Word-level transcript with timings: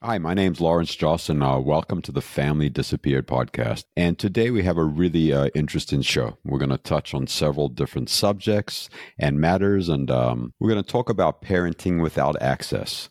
Hi, 0.00 0.16
my 0.18 0.32
name's 0.32 0.60
Lawrence 0.60 0.94
Joss. 0.94 1.28
Uh, 1.28 1.60
welcome 1.60 2.02
to 2.02 2.12
the 2.12 2.20
Family 2.20 2.68
Disappeared 2.68 3.26
podcast. 3.26 3.82
And 3.96 4.16
today 4.16 4.52
we 4.52 4.62
have 4.62 4.76
a 4.76 4.84
really 4.84 5.32
uh, 5.32 5.48
interesting 5.56 6.02
show. 6.02 6.38
We're 6.44 6.60
going 6.60 6.70
to 6.70 6.78
touch 6.78 7.14
on 7.14 7.26
several 7.26 7.68
different 7.68 8.08
subjects 8.08 8.88
and 9.18 9.40
matters, 9.40 9.88
and 9.88 10.08
um, 10.08 10.54
we're 10.60 10.70
going 10.70 10.84
to 10.84 10.88
talk 10.88 11.10
about 11.10 11.42
parenting 11.42 12.00
without 12.00 12.40
access. 12.40 13.08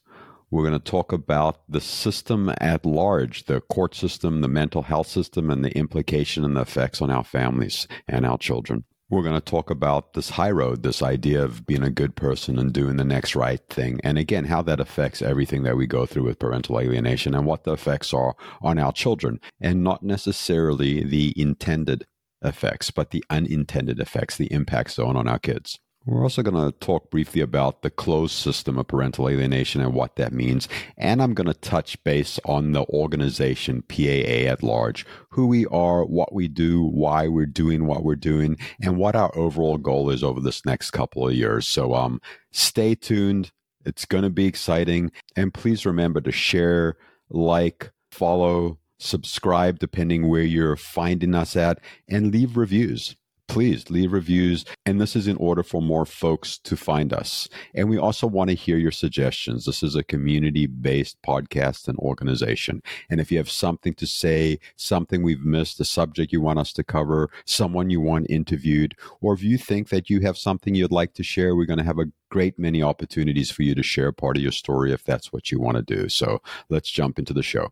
We're 0.49 0.63
going 0.63 0.79
to 0.79 0.91
talk 0.91 1.11
about 1.11 1.59
the 1.67 1.81
system 1.81 2.53
at 2.61 2.85
large, 2.85 3.47
the 3.47 3.59
court 3.59 3.93
system, 3.93 4.39
the 4.39 4.47
mental 4.47 4.83
health 4.83 5.07
system, 5.07 5.49
and 5.51 5.65
the 5.65 5.77
implication 5.77 6.45
and 6.45 6.55
the 6.55 6.61
effects 6.61 7.01
on 7.01 7.11
our 7.11 7.25
families 7.25 7.85
and 8.07 8.25
our 8.25 8.37
children. 8.37 8.85
We're 9.09 9.23
going 9.23 9.35
to 9.35 9.41
talk 9.41 9.69
about 9.69 10.13
this 10.13 10.31
high 10.31 10.51
road, 10.51 10.83
this 10.83 11.01
idea 11.01 11.41
of 11.41 11.65
being 11.65 11.83
a 11.83 11.89
good 11.89 12.17
person 12.17 12.59
and 12.59 12.73
doing 12.73 12.97
the 12.97 13.05
next 13.05 13.37
right 13.37 13.61
thing. 13.69 14.01
And 14.03 14.17
again, 14.17 14.43
how 14.45 14.61
that 14.63 14.81
affects 14.81 15.21
everything 15.21 15.63
that 15.63 15.77
we 15.77 15.87
go 15.87 16.05
through 16.05 16.23
with 16.23 16.39
parental 16.39 16.77
alienation 16.77 17.33
and 17.33 17.45
what 17.45 17.63
the 17.63 17.71
effects 17.71 18.13
are 18.13 18.35
on 18.61 18.77
our 18.77 18.91
children 18.91 19.39
and 19.61 19.81
not 19.81 20.03
necessarily 20.03 21.05
the 21.05 21.33
intended 21.37 22.05
effects, 22.41 22.91
but 22.91 23.11
the 23.11 23.23
unintended 23.29 24.01
effects, 24.01 24.35
the 24.35 24.51
impact 24.51 24.91
zone 24.91 25.15
on 25.15 25.27
our 25.27 25.39
kids. 25.39 25.79
We're 26.07 26.23
also 26.23 26.41
going 26.41 26.71
to 26.71 26.77
talk 26.79 27.11
briefly 27.11 27.41
about 27.41 27.81
the 27.81 27.89
closed 27.89 28.33
system 28.33 28.77
of 28.77 28.87
parental 28.87 29.27
alienation 29.27 29.81
and 29.81 29.93
what 29.93 30.15
that 30.15 30.31
means. 30.31 30.69
And 30.97 31.21
I'm 31.21 31.33
going 31.33 31.47
to 31.47 31.53
touch 31.53 32.01
base 32.05 32.39
on 32.45 32.71
the 32.71 32.85
organization 32.85 33.81
PAA 33.81 34.47
at 34.49 34.63
large, 34.63 35.05
who 35.31 35.47
we 35.47 35.65
are, 35.65 36.05
what 36.05 36.33
we 36.33 36.47
do, 36.47 36.81
why 36.81 37.27
we're 37.27 37.45
doing 37.45 37.87
what 37.87 38.05
we're 38.05 38.15
doing, 38.15 38.57
and 38.81 38.95
what 38.95 39.17
our 39.17 39.37
overall 39.37 39.77
goal 39.77 40.09
is 40.09 40.23
over 40.23 40.39
this 40.39 40.65
next 40.65 40.91
couple 40.91 41.27
of 41.27 41.35
years. 41.35 41.67
So 41.67 41.93
um, 41.93 42.21
stay 42.51 42.95
tuned. 42.95 43.51
It's 43.85 44.05
going 44.05 44.23
to 44.23 44.29
be 44.29 44.45
exciting. 44.45 45.11
And 45.35 45.53
please 45.53 45.85
remember 45.85 46.21
to 46.21 46.31
share, 46.31 46.95
like, 47.29 47.91
follow, 48.11 48.79
subscribe, 48.97 49.79
depending 49.79 50.29
where 50.29 50.41
you're 50.41 50.77
finding 50.77 51.35
us 51.35 51.57
at, 51.57 51.79
and 52.07 52.31
leave 52.31 52.55
reviews 52.55 53.17
please 53.47 53.89
leave 53.89 54.13
reviews. 54.13 54.65
And 54.85 54.99
this 54.99 55.15
is 55.15 55.27
in 55.27 55.37
order 55.37 55.63
for 55.63 55.81
more 55.81 56.05
folks 56.05 56.57
to 56.59 56.75
find 56.75 57.13
us. 57.13 57.49
And 57.73 57.89
we 57.89 57.97
also 57.97 58.27
want 58.27 58.49
to 58.49 58.55
hear 58.55 58.77
your 58.77 58.91
suggestions. 58.91 59.65
This 59.65 59.83
is 59.83 59.95
a 59.95 60.03
community 60.03 60.67
based 60.67 61.17
podcast 61.21 61.87
and 61.87 61.97
organization. 61.99 62.81
And 63.09 63.19
if 63.19 63.31
you 63.31 63.37
have 63.37 63.49
something 63.49 63.93
to 63.95 64.07
say, 64.07 64.59
something 64.75 65.23
we've 65.23 65.45
missed, 65.45 65.79
a 65.79 65.85
subject 65.85 66.31
you 66.31 66.41
want 66.41 66.59
us 66.59 66.73
to 66.73 66.83
cover, 66.83 67.29
someone 67.45 67.89
you 67.89 68.01
want 68.01 68.29
interviewed, 68.29 68.95
or 69.21 69.33
if 69.33 69.41
you 69.41 69.57
think 69.57 69.89
that 69.89 70.09
you 70.09 70.21
have 70.21 70.37
something 70.37 70.75
you'd 70.75 70.91
like 70.91 71.13
to 71.13 71.23
share, 71.23 71.55
we're 71.55 71.65
going 71.65 71.79
to 71.79 71.85
have 71.85 71.99
a 71.99 72.11
great 72.29 72.59
many 72.59 72.83
opportunities 72.83 73.49
for 73.49 73.63
you 73.63 73.73
to 73.73 73.83
share 73.83 74.11
part 74.11 74.37
of 74.37 74.43
your 74.43 74.51
story 74.51 74.91
if 74.91 75.03
that's 75.03 75.31
what 75.31 75.51
you 75.51 75.59
want 75.59 75.77
to 75.77 75.95
do. 75.95 76.09
So 76.09 76.41
let's 76.69 76.89
jump 76.89 77.17
into 77.17 77.33
the 77.33 77.43
show. 77.43 77.69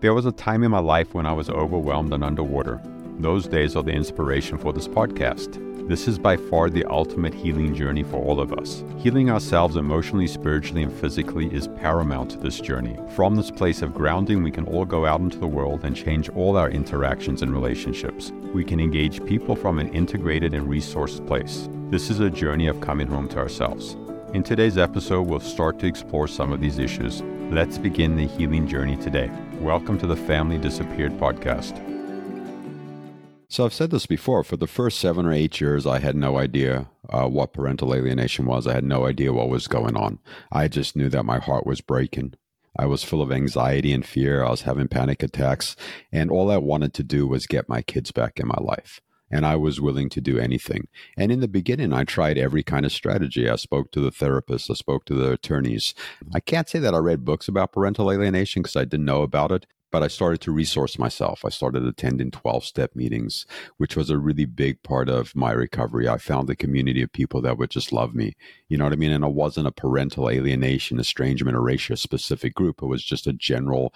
There 0.00 0.14
was 0.14 0.26
a 0.26 0.32
time 0.32 0.62
in 0.62 0.70
my 0.70 0.80
life 0.80 1.14
when 1.14 1.26
I 1.26 1.32
was 1.32 1.50
overwhelmed 1.50 2.12
and 2.14 2.24
underwater. 2.24 2.80
Those 3.20 3.46
days 3.46 3.76
are 3.76 3.82
the 3.82 3.92
inspiration 3.92 4.56
for 4.56 4.72
this 4.72 4.88
podcast. 4.88 5.58
This 5.86 6.08
is 6.08 6.18
by 6.18 6.38
far 6.38 6.70
the 6.70 6.86
ultimate 6.86 7.34
healing 7.34 7.74
journey 7.74 8.02
for 8.02 8.16
all 8.16 8.40
of 8.40 8.54
us. 8.54 8.82
Healing 8.96 9.28
ourselves 9.28 9.76
emotionally, 9.76 10.26
spiritually, 10.26 10.84
and 10.84 10.92
physically 10.92 11.52
is 11.52 11.68
paramount 11.68 12.30
to 12.30 12.38
this 12.38 12.58
journey. 12.60 12.98
From 13.14 13.34
this 13.34 13.50
place 13.50 13.82
of 13.82 13.92
grounding, 13.92 14.42
we 14.42 14.50
can 14.50 14.64
all 14.64 14.86
go 14.86 15.04
out 15.04 15.20
into 15.20 15.36
the 15.36 15.46
world 15.46 15.84
and 15.84 15.94
change 15.94 16.30
all 16.30 16.56
our 16.56 16.70
interactions 16.70 17.42
and 17.42 17.52
relationships. 17.52 18.32
We 18.54 18.64
can 18.64 18.80
engage 18.80 19.22
people 19.26 19.54
from 19.54 19.78
an 19.78 19.92
integrated 19.92 20.54
and 20.54 20.66
resourced 20.66 21.26
place. 21.26 21.68
This 21.90 22.08
is 22.08 22.20
a 22.20 22.30
journey 22.30 22.68
of 22.68 22.80
coming 22.80 23.06
home 23.06 23.28
to 23.28 23.38
ourselves. 23.38 23.98
In 24.32 24.42
today's 24.42 24.78
episode, 24.78 25.28
we'll 25.28 25.40
start 25.40 25.78
to 25.80 25.86
explore 25.86 26.26
some 26.26 26.52
of 26.52 26.62
these 26.62 26.78
issues. 26.78 27.20
Let's 27.50 27.76
begin 27.76 28.16
the 28.16 28.26
healing 28.26 28.66
journey 28.66 28.96
today. 28.96 29.30
Welcome 29.60 29.98
to 29.98 30.06
the 30.06 30.16
Family 30.16 30.56
Disappeared 30.56 31.12
podcast. 31.18 31.99
So 33.50 33.64
I've 33.64 33.74
said 33.74 33.90
this 33.90 34.06
before. 34.06 34.44
For 34.44 34.56
the 34.56 34.68
first 34.68 35.00
seven 35.00 35.26
or 35.26 35.32
eight 35.32 35.60
years, 35.60 35.84
I 35.84 35.98
had 35.98 36.14
no 36.14 36.38
idea 36.38 36.88
uh, 37.08 37.26
what 37.26 37.52
parental 37.52 37.92
alienation 37.92 38.46
was. 38.46 38.64
I 38.64 38.74
had 38.74 38.84
no 38.84 39.06
idea 39.06 39.32
what 39.32 39.48
was 39.48 39.66
going 39.66 39.96
on. 39.96 40.20
I 40.52 40.68
just 40.68 40.94
knew 40.94 41.08
that 41.08 41.24
my 41.24 41.40
heart 41.40 41.66
was 41.66 41.80
breaking. 41.80 42.34
I 42.78 42.86
was 42.86 43.02
full 43.02 43.20
of 43.20 43.32
anxiety 43.32 43.92
and 43.92 44.06
fear. 44.06 44.44
I 44.44 44.50
was 44.50 44.62
having 44.62 44.86
panic 44.86 45.24
attacks. 45.24 45.74
And 46.12 46.30
all 46.30 46.48
I 46.48 46.58
wanted 46.58 46.94
to 46.94 47.02
do 47.02 47.26
was 47.26 47.48
get 47.48 47.68
my 47.68 47.82
kids 47.82 48.12
back 48.12 48.38
in 48.38 48.46
my 48.46 48.58
life. 48.60 49.00
And 49.32 49.44
I 49.44 49.56
was 49.56 49.80
willing 49.80 50.10
to 50.10 50.20
do 50.20 50.38
anything. 50.38 50.86
And 51.16 51.32
in 51.32 51.40
the 51.40 51.48
beginning, 51.48 51.92
I 51.92 52.04
tried 52.04 52.38
every 52.38 52.62
kind 52.62 52.86
of 52.86 52.92
strategy. 52.92 53.50
I 53.50 53.56
spoke 53.56 53.90
to 53.92 54.00
the 54.00 54.12
therapists, 54.12 54.70
I 54.70 54.74
spoke 54.74 55.06
to 55.06 55.14
the 55.14 55.32
attorneys. 55.32 55.92
I 56.32 56.38
can't 56.38 56.68
say 56.68 56.78
that 56.78 56.94
I 56.94 56.98
read 56.98 57.24
books 57.24 57.48
about 57.48 57.72
parental 57.72 58.12
alienation 58.12 58.62
because 58.62 58.76
I 58.76 58.84
didn't 58.84 59.06
know 59.06 59.22
about 59.22 59.50
it 59.50 59.66
but 59.90 60.02
I 60.02 60.08
started 60.08 60.40
to 60.42 60.52
resource 60.52 60.98
myself. 60.98 61.44
I 61.44 61.48
started 61.48 61.84
attending 61.84 62.30
12 62.30 62.64
step 62.64 62.94
meetings, 62.94 63.46
which 63.76 63.96
was 63.96 64.10
a 64.10 64.18
really 64.18 64.44
big 64.44 64.82
part 64.82 65.08
of 65.08 65.34
my 65.34 65.52
recovery. 65.52 66.08
I 66.08 66.18
found 66.18 66.48
a 66.50 66.56
community 66.56 67.02
of 67.02 67.12
people 67.12 67.40
that 67.42 67.58
would 67.58 67.70
just 67.70 67.92
love 67.92 68.14
me. 68.14 68.36
You 68.68 68.78
know 68.78 68.84
what 68.84 68.92
I 68.92 68.96
mean? 68.96 69.12
And 69.12 69.24
it 69.24 69.32
wasn't 69.32 69.66
a 69.66 69.72
parental 69.72 70.30
alienation, 70.30 71.00
estrangement, 71.00 71.56
or 71.56 71.62
racial 71.62 71.96
specific 71.96 72.54
group. 72.54 72.82
It 72.82 72.86
was 72.86 73.04
just 73.04 73.26
a 73.26 73.32
general 73.32 73.92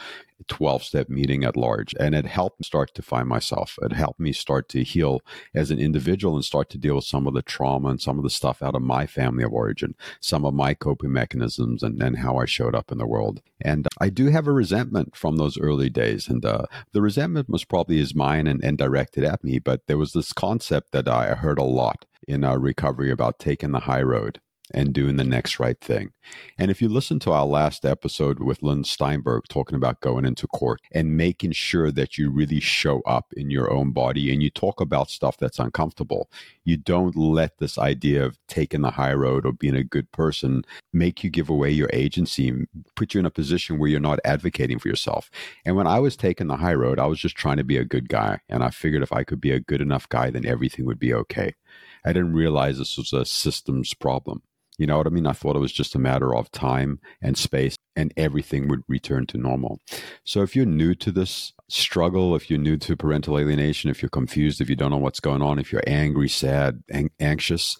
12 0.48 0.82
step 0.82 1.08
meeting 1.08 1.44
at 1.44 1.56
large. 1.56 1.94
And 1.98 2.14
it 2.14 2.26
helped 2.26 2.60
me 2.60 2.64
start 2.64 2.94
to 2.94 3.02
find 3.02 3.28
myself. 3.28 3.78
It 3.82 3.92
helped 3.92 4.20
me 4.20 4.32
start 4.32 4.68
to 4.70 4.82
heal 4.82 5.20
as 5.54 5.70
an 5.70 5.78
individual 5.78 6.34
and 6.34 6.44
start 6.44 6.70
to 6.70 6.78
deal 6.78 6.96
with 6.96 7.04
some 7.04 7.26
of 7.26 7.34
the 7.34 7.42
trauma 7.42 7.88
and 7.88 8.00
some 8.00 8.18
of 8.18 8.24
the 8.24 8.30
stuff 8.30 8.62
out 8.62 8.74
of 8.74 8.82
my 8.82 9.06
family 9.06 9.44
of 9.44 9.52
origin, 9.52 9.94
some 10.20 10.44
of 10.44 10.54
my 10.54 10.74
coping 10.74 11.12
mechanisms, 11.12 11.82
and 11.82 12.00
then 12.00 12.14
how 12.14 12.36
I 12.36 12.46
showed 12.46 12.74
up 12.74 12.90
in 12.92 12.98
the 12.98 13.06
world. 13.06 13.40
And 13.60 13.88
I 14.00 14.08
do 14.08 14.26
have 14.26 14.46
a 14.46 14.52
resentment 14.52 15.16
from 15.16 15.36
those 15.36 15.58
early 15.58 15.90
days. 15.90 16.28
And 16.28 16.44
uh, 16.44 16.66
the 16.92 17.02
resentment 17.02 17.48
was 17.48 17.64
probably 17.64 17.98
is 17.98 18.14
mine 18.14 18.46
and, 18.46 18.62
and 18.64 18.78
directed 18.78 19.24
at 19.24 19.44
me. 19.44 19.58
But 19.58 19.86
there 19.86 19.98
was 19.98 20.12
this 20.12 20.32
concept 20.32 20.92
that 20.92 21.08
I 21.08 21.34
heard 21.34 21.58
a 21.58 21.64
lot 21.64 22.04
in 22.26 22.44
our 22.44 22.58
recovery 22.58 23.10
about 23.10 23.38
taking 23.38 23.72
the 23.72 23.80
high 23.80 24.02
road 24.02 24.40
and 24.72 24.92
doing 24.94 25.16
the 25.16 25.24
next 25.24 25.60
right 25.60 25.78
thing. 25.80 26.10
And 26.58 26.70
if 26.70 26.80
you 26.80 26.88
listen 26.88 27.18
to 27.20 27.32
our 27.32 27.44
last 27.44 27.84
episode 27.84 28.40
with 28.40 28.62
Lynn 28.62 28.84
Steinberg 28.84 29.44
talking 29.48 29.76
about 29.76 30.00
going 30.00 30.24
into 30.24 30.46
court 30.46 30.80
and 30.92 31.16
making 31.16 31.52
sure 31.52 31.90
that 31.90 32.16
you 32.16 32.30
really 32.30 32.60
show 32.60 33.02
up 33.02 33.32
in 33.36 33.50
your 33.50 33.70
own 33.70 33.92
body 33.92 34.32
and 34.32 34.42
you 34.42 34.48
talk 34.48 34.80
about 34.80 35.10
stuff 35.10 35.36
that's 35.36 35.58
uncomfortable, 35.58 36.30
you 36.64 36.78
don't 36.78 37.14
let 37.14 37.58
this 37.58 37.76
idea 37.78 38.24
of 38.24 38.38
taking 38.48 38.80
the 38.80 38.90
high 38.90 39.12
road 39.12 39.44
or 39.44 39.52
being 39.52 39.76
a 39.76 39.84
good 39.84 40.10
person 40.12 40.64
make 40.92 41.22
you 41.22 41.28
give 41.28 41.50
away 41.50 41.70
your 41.70 41.90
agency, 41.92 42.66
put 42.94 43.12
you 43.12 43.20
in 43.20 43.26
a 43.26 43.30
position 43.30 43.78
where 43.78 43.90
you're 43.90 44.00
not 44.00 44.20
advocating 44.24 44.78
for 44.78 44.88
yourself. 44.88 45.30
And 45.66 45.76
when 45.76 45.86
I 45.86 45.98
was 45.98 46.16
taking 46.16 46.46
the 46.46 46.56
high 46.56 46.74
road, 46.74 46.98
I 46.98 47.06
was 47.06 47.18
just 47.18 47.36
trying 47.36 47.58
to 47.58 47.64
be 47.64 47.76
a 47.76 47.84
good 47.84 48.08
guy. 48.08 48.40
And 48.48 48.64
I 48.64 48.70
figured 48.70 49.02
if 49.02 49.12
I 49.12 49.24
could 49.24 49.40
be 49.40 49.50
a 49.50 49.60
good 49.60 49.82
enough 49.82 50.08
guy, 50.08 50.30
then 50.30 50.46
everything 50.46 50.86
would 50.86 50.98
be 50.98 51.12
okay. 51.12 51.54
I 52.04 52.12
didn't 52.12 52.34
realize 52.34 52.78
this 52.78 52.96
was 52.96 53.12
a 53.12 53.24
systems 53.24 53.94
problem. 53.94 54.42
You 54.76 54.86
know 54.86 54.98
what 54.98 55.06
I 55.06 55.10
mean? 55.10 55.26
I 55.26 55.32
thought 55.32 55.56
it 55.56 55.60
was 55.60 55.72
just 55.72 55.94
a 55.94 56.00
matter 56.00 56.34
of 56.34 56.50
time 56.50 56.98
and 57.22 57.38
space 57.38 57.76
and 57.96 58.12
everything 58.16 58.68
would 58.68 58.82
return 58.88 59.26
to 59.26 59.38
normal. 59.38 59.80
So 60.24 60.42
if 60.42 60.56
you're 60.56 60.66
new 60.66 60.94
to 60.96 61.12
this 61.12 61.52
struggle, 61.68 62.34
if 62.34 62.50
you're 62.50 62.58
new 62.58 62.76
to 62.78 62.96
parental 62.96 63.38
alienation, 63.38 63.90
if 63.90 64.02
you're 64.02 64.08
confused, 64.08 64.60
if 64.60 64.68
you 64.68 64.74
don't 64.74 64.90
know 64.90 64.96
what's 64.96 65.20
going 65.20 65.42
on, 65.42 65.60
if 65.60 65.72
you're 65.72 65.84
angry, 65.86 66.28
sad, 66.28 66.82
and 66.90 67.10
anxious, 67.20 67.76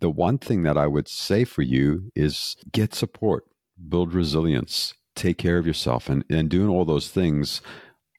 the 0.00 0.10
one 0.10 0.38
thing 0.38 0.62
that 0.62 0.78
I 0.78 0.86
would 0.86 1.06
say 1.06 1.44
for 1.44 1.62
you 1.62 2.10
is 2.16 2.56
get 2.72 2.94
support, 2.94 3.44
build 3.88 4.14
resilience, 4.14 4.94
take 5.14 5.36
care 5.36 5.58
of 5.58 5.66
yourself. 5.66 6.08
And, 6.08 6.24
and 6.30 6.48
doing 6.48 6.68
all 6.68 6.86
those 6.86 7.08
things 7.08 7.60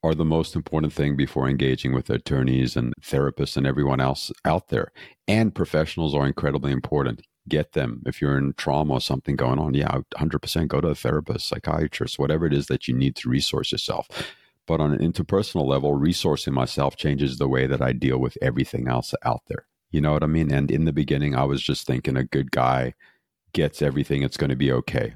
are 0.03 0.13
the 0.13 0.25
most 0.25 0.55
important 0.55 0.91
thing 0.91 1.15
before 1.15 1.49
engaging 1.49 1.93
with 1.93 2.09
attorneys 2.09 2.75
and 2.75 2.93
therapists 3.01 3.55
and 3.55 3.65
everyone 3.65 4.01
else 4.01 4.31
out 4.43 4.67
there. 4.67 4.91
And 5.27 5.55
professionals 5.55 6.13
are 6.13 6.27
incredibly 6.27 6.73
important. 6.73 7.21
Get 7.47 7.71
them. 7.71 8.03
If 8.05 8.21
you're 8.21 8.37
in 8.37 8.53
trauma 8.57 8.95
or 8.95 9.01
something 9.01 9.35
going 9.35 9.59
on 9.59 9.73
yeah 9.73 9.99
100% 10.15 10.67
go 10.67 10.81
to 10.81 10.89
a 10.89 10.95
therapist 10.95 11.47
psychiatrist 11.47 12.19
whatever 12.19 12.45
it 12.45 12.53
is 12.53 12.67
that 12.67 12.87
you 12.87 12.93
need 12.93 13.15
to 13.17 13.29
resource 13.29 13.71
yourself. 13.71 14.07
But 14.67 14.79
on 14.79 14.93
an 14.93 14.99
interpersonal 14.99 15.65
level 15.65 15.97
resourcing 15.97 16.53
myself 16.53 16.95
changes 16.97 17.37
the 17.37 17.47
way 17.47 17.67
that 17.67 17.81
i 17.81 17.93
deal 17.93 18.17
with 18.17 18.37
everything 18.41 18.87
else 18.87 19.13
out 19.23 19.41
there. 19.47 19.65
You 19.91 20.01
know 20.01 20.13
what 20.13 20.23
i 20.23 20.27
mean? 20.27 20.51
And 20.51 20.69
in 20.69 20.85
the 20.85 20.93
beginning 20.93 21.35
i 21.35 21.43
was 21.43 21.61
just 21.61 21.87
thinking 21.87 22.17
a 22.17 22.23
good 22.23 22.51
guy 22.51 22.93
gets 23.53 23.81
everything 23.81 24.21
it's 24.21 24.37
going 24.37 24.49
to 24.49 24.55
be 24.55 24.71
okay. 24.71 25.15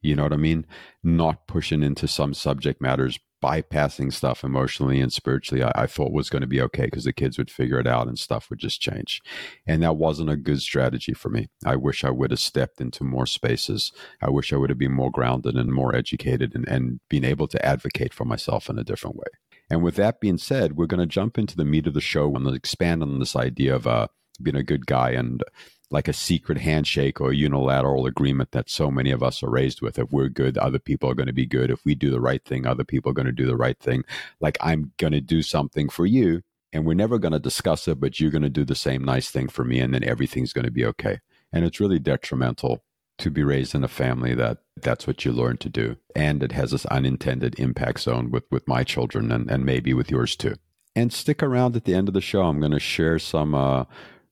You 0.00 0.16
know 0.16 0.22
what 0.22 0.32
i 0.32 0.36
mean? 0.36 0.66
Not 1.02 1.46
pushing 1.46 1.82
into 1.82 2.08
some 2.08 2.32
subject 2.32 2.80
matters 2.80 3.18
bypassing 3.42 4.12
stuff 4.12 4.44
emotionally 4.44 5.00
and 5.00 5.12
spiritually, 5.12 5.62
I, 5.62 5.72
I 5.74 5.86
thought 5.86 6.12
was 6.12 6.30
going 6.30 6.42
to 6.42 6.46
be 6.46 6.60
okay 6.62 6.86
because 6.86 7.04
the 7.04 7.12
kids 7.12 7.38
would 7.38 7.50
figure 7.50 7.78
it 7.78 7.86
out 7.86 8.08
and 8.08 8.18
stuff 8.18 8.50
would 8.50 8.58
just 8.58 8.80
change. 8.80 9.20
And 9.66 9.82
that 9.82 9.96
wasn't 9.96 10.30
a 10.30 10.36
good 10.36 10.60
strategy 10.60 11.12
for 11.12 11.28
me. 11.28 11.48
I 11.64 11.76
wish 11.76 12.04
I 12.04 12.10
would 12.10 12.30
have 12.30 12.40
stepped 12.40 12.80
into 12.80 13.04
more 13.04 13.26
spaces. 13.26 13.92
I 14.22 14.30
wish 14.30 14.52
I 14.52 14.56
would 14.56 14.70
have 14.70 14.78
been 14.78 14.92
more 14.92 15.10
grounded 15.10 15.56
and 15.56 15.72
more 15.72 15.94
educated 15.94 16.54
and, 16.54 16.66
and 16.68 17.00
been 17.08 17.24
able 17.24 17.48
to 17.48 17.64
advocate 17.64 18.14
for 18.14 18.24
myself 18.24 18.68
in 18.68 18.78
a 18.78 18.84
different 18.84 19.16
way. 19.16 19.28
And 19.68 19.82
with 19.82 19.96
that 19.96 20.20
being 20.20 20.38
said, 20.38 20.76
we're 20.76 20.86
going 20.86 21.00
to 21.00 21.06
jump 21.06 21.38
into 21.38 21.56
the 21.56 21.64
meat 21.64 21.86
of 21.86 21.94
the 21.94 22.00
show 22.00 22.34
and 22.34 22.46
expand 22.54 23.02
on 23.02 23.18
this 23.18 23.34
idea 23.34 23.74
of 23.74 23.86
uh, 23.86 24.06
being 24.40 24.56
a 24.56 24.62
good 24.62 24.86
guy 24.86 25.10
and 25.10 25.42
like 25.90 26.08
a 26.08 26.12
secret 26.12 26.58
handshake 26.58 27.20
or 27.20 27.30
a 27.30 27.36
unilateral 27.36 28.06
agreement 28.06 28.50
that 28.50 28.68
so 28.68 28.90
many 28.90 29.10
of 29.10 29.22
us 29.22 29.42
are 29.42 29.50
raised 29.50 29.80
with. 29.80 29.98
If 29.98 30.10
we're 30.10 30.28
good, 30.28 30.58
other 30.58 30.78
people 30.78 31.08
are 31.08 31.14
going 31.14 31.28
to 31.28 31.32
be 31.32 31.46
good. 31.46 31.70
If 31.70 31.84
we 31.84 31.94
do 31.94 32.10
the 32.10 32.20
right 32.20 32.44
thing, 32.44 32.66
other 32.66 32.84
people 32.84 33.10
are 33.10 33.14
going 33.14 33.26
to 33.26 33.32
do 33.32 33.46
the 33.46 33.56
right 33.56 33.78
thing. 33.78 34.04
Like 34.40 34.58
I'm 34.60 34.92
going 34.96 35.12
to 35.12 35.20
do 35.20 35.42
something 35.42 35.88
for 35.88 36.04
you 36.04 36.42
and 36.72 36.84
we're 36.84 36.94
never 36.94 37.18
going 37.18 37.32
to 37.32 37.38
discuss 37.38 37.86
it, 37.86 38.00
but 38.00 38.18
you're 38.18 38.32
going 38.32 38.42
to 38.42 38.48
do 38.48 38.64
the 38.64 38.74
same 38.74 39.04
nice 39.04 39.30
thing 39.30 39.48
for 39.48 39.64
me 39.64 39.80
and 39.80 39.94
then 39.94 40.02
everything's 40.02 40.52
going 40.52 40.64
to 40.64 40.72
be 40.72 40.84
okay. 40.84 41.20
And 41.52 41.64
it's 41.64 41.80
really 41.80 42.00
detrimental 42.00 42.82
to 43.18 43.30
be 43.30 43.44
raised 43.44 43.74
in 43.74 43.84
a 43.84 43.88
family 43.88 44.34
that 44.34 44.58
that's 44.82 45.06
what 45.06 45.24
you 45.24 45.32
learn 45.32 45.56
to 45.58 45.68
do. 45.68 45.96
And 46.14 46.42
it 46.42 46.52
has 46.52 46.72
this 46.72 46.84
unintended 46.86 47.58
impact 47.58 48.00
zone 48.00 48.30
with, 48.30 48.44
with 48.50 48.68
my 48.68 48.84
children 48.84 49.30
and, 49.32 49.50
and 49.50 49.64
maybe 49.64 49.94
with 49.94 50.10
yours 50.10 50.36
too. 50.36 50.56
And 50.94 51.12
stick 51.12 51.42
around 51.42 51.76
at 51.76 51.84
the 51.84 51.94
end 51.94 52.08
of 52.08 52.14
the 52.14 52.20
show. 52.20 52.42
I'm 52.42 52.58
going 52.58 52.72
to 52.72 52.80
share 52.80 53.18
some 53.18 53.54
uh, 53.54 53.84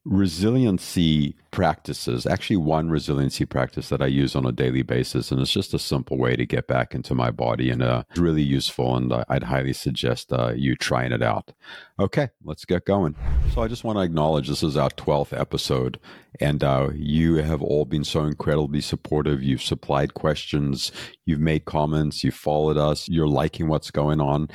resiliency 0.04 1.34
practices. 1.50 2.26
Actually, 2.26 2.58
one 2.58 2.90
resiliency 2.90 3.46
practice 3.46 3.88
that 3.88 4.02
I 4.02 4.06
use 4.06 4.36
on 4.36 4.44
a 4.44 4.52
daily 4.52 4.82
basis, 4.82 5.30
and 5.30 5.40
it's 5.40 5.50
just 5.50 5.72
a 5.72 5.78
simple 5.78 6.18
way 6.18 6.36
to 6.36 6.44
get 6.44 6.66
back 6.66 6.94
into 6.94 7.14
my 7.14 7.30
body, 7.30 7.70
and 7.70 7.82
uh, 7.82 8.02
it's 8.10 8.20
really 8.20 8.42
useful. 8.42 8.96
And 8.96 9.12
uh, 9.12 9.24
I'd 9.28 9.44
highly 9.44 9.72
suggest 9.72 10.32
uh, 10.32 10.52
you 10.54 10.76
trying 10.76 11.12
it 11.12 11.22
out. 11.22 11.52
Okay, 11.98 12.28
let's 12.42 12.64
get 12.64 12.84
going. 12.84 13.16
So 13.54 13.62
I 13.62 13.68
just 13.68 13.84
want 13.84 13.96
to 13.96 14.02
acknowledge 14.02 14.48
this 14.48 14.62
is 14.62 14.76
our 14.76 14.90
twelfth 14.90 15.32
episode, 15.32 15.98
and 16.38 16.62
uh, 16.62 16.90
you 16.94 17.36
have 17.36 17.62
all 17.62 17.86
been 17.86 18.04
so 18.04 18.24
incredibly 18.24 18.82
supportive. 18.82 19.42
You've 19.42 19.62
supplied 19.62 20.12
questions, 20.12 20.92
you've 21.24 21.40
made 21.40 21.64
comments, 21.64 22.22
you've 22.22 22.34
followed 22.34 22.76
us, 22.76 23.08
you're 23.08 23.26
liking 23.26 23.68
what's 23.68 23.90
going 23.90 24.20
on, 24.20 24.48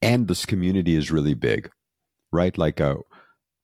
and 0.00 0.26
this 0.26 0.46
community 0.46 0.96
is 0.96 1.10
really 1.10 1.34
big, 1.34 1.70
right? 2.32 2.56
Like. 2.56 2.80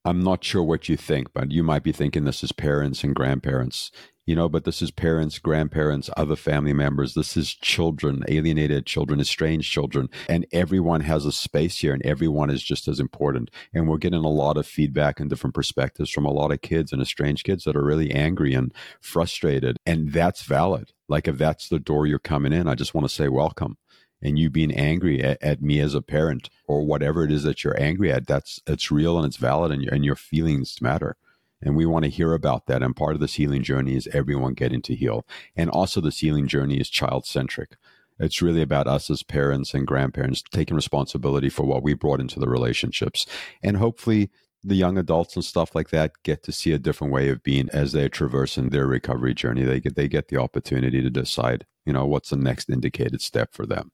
I'm 0.04 0.22
not 0.22 0.42
sure 0.42 0.62
what 0.64 0.88
you 0.88 0.96
think, 0.96 1.32
but 1.32 1.52
you 1.52 1.62
might 1.62 1.84
be 1.84 1.92
thinking 1.92 2.24
this 2.24 2.42
is 2.42 2.50
parents 2.50 3.04
and 3.04 3.14
grandparents, 3.14 3.92
you 4.26 4.34
know, 4.34 4.48
but 4.48 4.64
this 4.64 4.82
is 4.82 4.90
parents, 4.90 5.38
grandparents, 5.38 6.10
other 6.16 6.34
family 6.34 6.72
members. 6.72 7.14
This 7.14 7.36
is 7.36 7.54
children, 7.54 8.24
alienated 8.26 8.84
children, 8.84 9.20
estranged 9.20 9.70
children. 9.70 10.08
And 10.28 10.44
everyone 10.52 11.02
has 11.02 11.24
a 11.24 11.30
space 11.30 11.78
here 11.78 11.92
and 11.92 12.04
everyone 12.04 12.50
is 12.50 12.64
just 12.64 12.88
as 12.88 12.98
important. 12.98 13.50
And 13.72 13.88
we're 13.88 13.98
getting 13.98 14.24
a 14.24 14.28
lot 14.28 14.56
of 14.56 14.66
feedback 14.66 15.20
and 15.20 15.30
different 15.30 15.54
perspectives 15.54 16.10
from 16.10 16.26
a 16.26 16.32
lot 16.32 16.50
of 16.50 16.62
kids 16.62 16.92
and 16.92 17.00
estranged 17.00 17.44
kids 17.44 17.62
that 17.64 17.76
are 17.76 17.84
really 17.84 18.10
angry 18.10 18.54
and 18.54 18.74
frustrated. 19.00 19.76
And 19.86 20.12
that's 20.12 20.42
valid. 20.42 20.92
Like 21.08 21.28
if 21.28 21.38
that's 21.38 21.68
the 21.68 21.78
door 21.78 22.08
you're 22.08 22.18
coming 22.18 22.52
in, 22.52 22.66
I 22.66 22.74
just 22.74 22.94
want 22.94 23.08
to 23.08 23.14
say 23.14 23.28
welcome 23.28 23.76
and 24.22 24.38
you 24.38 24.48
being 24.48 24.72
angry 24.72 25.22
at, 25.22 25.42
at, 25.42 25.62
me 25.62 25.80
as 25.80 25.94
a 25.94 26.02
parent 26.02 26.48
or 26.66 26.86
whatever 26.86 27.24
it 27.24 27.32
is 27.32 27.42
that 27.42 27.64
you're 27.64 27.80
angry 27.80 28.12
at 28.12 28.26
that's 28.26 28.60
it's 28.66 28.90
real 28.90 29.18
and 29.18 29.26
it's 29.26 29.36
valid 29.36 29.72
and 29.72 29.82
your, 29.82 29.94
and 29.94 30.04
your 30.04 30.16
feelings 30.16 30.80
matter. 30.80 31.16
And 31.60 31.76
we 31.76 31.86
want 31.86 32.04
to 32.04 32.10
hear 32.10 32.32
about 32.32 32.66
that. 32.66 32.82
And 32.82 32.96
part 32.96 33.14
of 33.14 33.20
this 33.20 33.34
healing 33.34 33.62
journey 33.62 33.94
is 33.94 34.08
everyone 34.12 34.54
getting 34.54 34.82
to 34.82 34.96
heal. 34.96 35.24
And 35.54 35.70
also 35.70 36.00
this 36.00 36.18
healing 36.18 36.48
journey 36.48 36.78
is 36.78 36.88
child 36.88 37.24
centric 37.24 37.76
it's 38.18 38.40
really 38.40 38.62
about 38.62 38.86
us 38.86 39.10
as 39.10 39.22
parents 39.22 39.74
and 39.74 39.86
grandparents 39.86 40.42
taking 40.42 40.76
responsibility 40.76 41.48
for 41.48 41.64
what 41.64 41.82
we 41.82 41.94
brought 41.94 42.20
into 42.20 42.38
the 42.38 42.48
relationships. 42.48 43.26
And 43.62 43.76
hopefully 43.76 44.30
the 44.64 44.76
young 44.76 44.96
adults 44.96 45.34
and 45.34 45.44
stuff 45.44 45.74
like 45.74 45.90
that 45.90 46.12
get 46.22 46.42
to 46.44 46.52
see 46.52 46.72
a 46.72 46.78
different 46.78 47.12
way 47.12 47.28
of 47.28 47.42
being 47.42 47.68
as 47.70 47.92
they're 47.92 48.08
traversing 48.08 48.70
their 48.70 48.86
recovery 48.86 49.34
journey. 49.34 49.64
They 49.64 49.80
get 49.80 49.96
they 49.96 50.08
get 50.08 50.28
the 50.28 50.36
opportunity 50.36 51.02
to 51.02 51.10
decide, 51.10 51.66
you 51.84 51.92
know, 51.92 52.06
what's 52.06 52.30
the 52.30 52.36
next 52.36 52.70
indicated 52.70 53.20
step 53.20 53.52
for 53.52 53.66
them. 53.66 53.90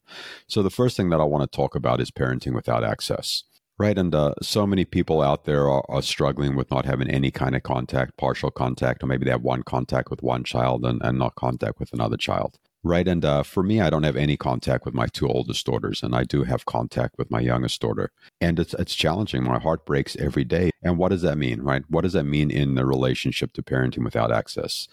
So 0.47 0.63
the 0.63 0.71
first 0.71 0.97
thing 0.97 1.11
that 1.11 1.21
I 1.21 1.25
want 1.25 1.51
to 1.51 1.57
talk 1.57 1.75
about 1.75 2.01
is 2.01 2.11
parenting 2.11 2.55
without 2.55 2.85
access. 2.85 3.45
Right. 3.79 3.97
And 3.97 4.13
uh, 4.13 4.35
so 4.43 4.67
many 4.67 4.85
people 4.85 5.23
out 5.23 5.45
there 5.45 5.69
are, 5.69 5.85
are, 5.89 6.03
struggling 6.03 6.57
with 6.57 6.69
not 6.69 6.85
having 6.85 7.09
any 7.09 7.31
kind 7.31 7.55
of 7.55 7.63
contact, 7.63 8.17
partial 8.17 8.51
contact, 8.51 9.05
or 9.05 9.07
maybe 9.07 9.25
they 9.25 9.31
have 9.31 9.43
one 9.43 9.63
contact 9.63 10.11
with 10.11 10.21
one 10.21 10.43
child 10.43 10.85
and, 10.85 11.01
and 11.01 11.17
not 11.17 11.37
contact 11.37 11.79
with 11.79 11.93
another 11.93 12.17
child. 12.17 12.59
Right. 12.85 13.09
And 13.09 13.25
uh, 13.25 13.43
for 13.43 13.63
me, 13.63 13.81
I 13.81 13.91
don't 13.91 14.05
have 14.05 14.17
any 14.17 14.37
contact 14.37 14.85
with 14.85 14.95
my 14.95 15.09
two 15.09 15.29
oldest 15.29 15.67
daughters, 15.67 16.03
and 16.03 16.15
I 16.15 16.23
do 16.23 16.45
have 16.45 16.65
contact 16.65 17.19
with 17.19 17.31
my 17.31 17.41
youngest 17.41 17.81
daughter. 17.81 18.13
And 18.41 18.59
it's, 18.61 18.73
it's 18.75 18.95
challenging. 18.95 19.43
My 19.43 19.59
heart 19.59 19.85
breaks 19.85 20.17
every 20.17 20.45
day. 20.45 20.71
And 20.83 20.97
what 20.97 21.09
does 21.09 21.23
that 21.23 21.39
mean, 21.39 21.61
right? 21.63 21.83
What 21.89 22.03
does 22.03 22.13
that 22.13 22.25
mean 22.25 22.51
in 22.51 22.77
the 22.77 22.87
relationship 22.87 23.53
to 23.55 23.63
parenting 23.63 24.05
without 24.05 24.33
access? 24.33 24.87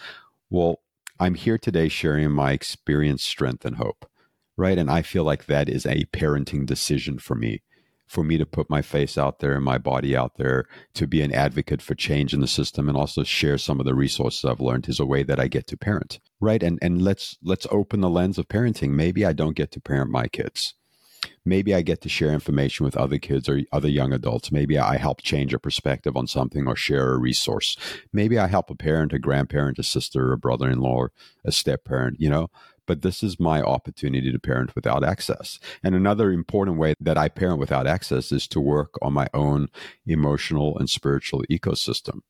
Well, 0.50 0.80
I'm 1.20 1.36
here 1.36 1.58
today 1.60 1.88
sharing 1.88 2.32
my 2.32 2.52
experience, 2.52 3.24
strength, 3.24 3.66
and 3.66 3.78
hope, 3.78 4.10
right? 4.58 4.78
And 4.78 4.90
I 4.90 5.02
feel 5.04 5.24
like 5.24 5.46
that 5.46 5.70
is 5.70 5.86
a 5.86 6.06
parenting 6.06 6.66
decision 6.66 7.20
for 7.20 7.36
me 7.36 7.62
for 8.08 8.24
me 8.24 8.38
to 8.38 8.46
put 8.46 8.70
my 8.70 8.82
face 8.82 9.18
out 9.18 9.40
there 9.40 9.56
and 9.56 9.66
my 9.66 9.78
body 9.78 10.16
out 10.16 10.38
there 10.38 10.66
to 10.94 11.08
be 11.08 11.22
an 11.22 11.34
advocate 11.34 11.82
for 11.82 11.96
change 11.96 12.34
in 12.34 12.40
the 12.40 12.48
system 12.48 12.88
and 12.88 12.98
also 12.98 13.24
share 13.24 13.58
some 13.58 13.80
of 13.80 13.86
the 13.86 13.96
resources 13.96 14.46
I've 14.46 14.60
learned 14.60 14.88
is 14.88 15.00
a 15.00 15.06
way 15.06 15.24
that 15.24 15.40
I 15.40 15.48
get 15.48 15.68
to 15.68 15.78
parent. 15.78 16.20
Right. 16.40 16.62
And 16.62 16.78
and 16.82 17.02
let's 17.02 17.38
let's 17.44 17.68
open 17.72 18.02
the 18.02 18.10
lens 18.10 18.38
of 18.38 18.48
parenting. 18.48 18.92
Maybe 18.92 19.26
I 19.26 19.34
don't 19.34 19.56
get 19.56 19.72
to 19.72 19.82
parent 19.82 20.12
my 20.12 20.28
kids. 20.28 20.76
Maybe 21.44 21.74
I 21.74 21.82
get 21.82 22.02
to 22.02 22.10
share 22.10 22.32
information 22.32 22.86
with 22.86 22.96
other 22.96 23.18
kids 23.18 23.50
or 23.50 23.62
other 23.72 23.90
young 23.90 24.14
adults. 24.14 24.52
Maybe 24.52 24.78
I 24.78 24.98
help 24.98 25.22
change 25.22 25.54
a 25.54 25.60
perspective 25.60 26.16
on 26.16 26.28
something 26.28 26.68
or 26.68 26.76
share 26.76 27.14
a 27.14 27.18
resource. 27.18 27.78
Maybe 28.14 28.38
I 28.38 28.48
help 28.48 28.70
a 28.70 28.76
parent, 28.76 29.14
a 29.14 29.20
grandparent, 29.20 29.80
a 29.80 29.84
sister, 29.84 30.32
a 30.32 30.38
brother 30.38 30.70
in 30.70 30.80
law, 30.80 31.08
a 31.44 31.52
step 31.52 31.84
parent, 31.86 32.18
you 32.20 32.30
know 32.30 32.50
but 32.86 33.02
this 33.02 33.24
is 33.24 33.40
my 33.40 33.62
opportunity 33.62 34.32
to 34.32 34.40
parent 34.40 34.76
without 34.76 35.04
access. 35.04 35.60
And 35.84 35.96
another 35.96 36.32
important 36.32 36.78
way 36.78 36.94
that 37.00 37.18
I 37.18 37.30
parent 37.30 37.60
without 37.60 37.88
access 37.88 38.32
is 38.32 38.48
to 38.50 38.60
work 38.60 38.96
on 39.02 39.14
my 39.14 39.28
own 39.34 39.70
emotional 40.06 40.78
and 40.78 40.90
spiritual 40.90 41.44
ecosystem. 41.50 42.22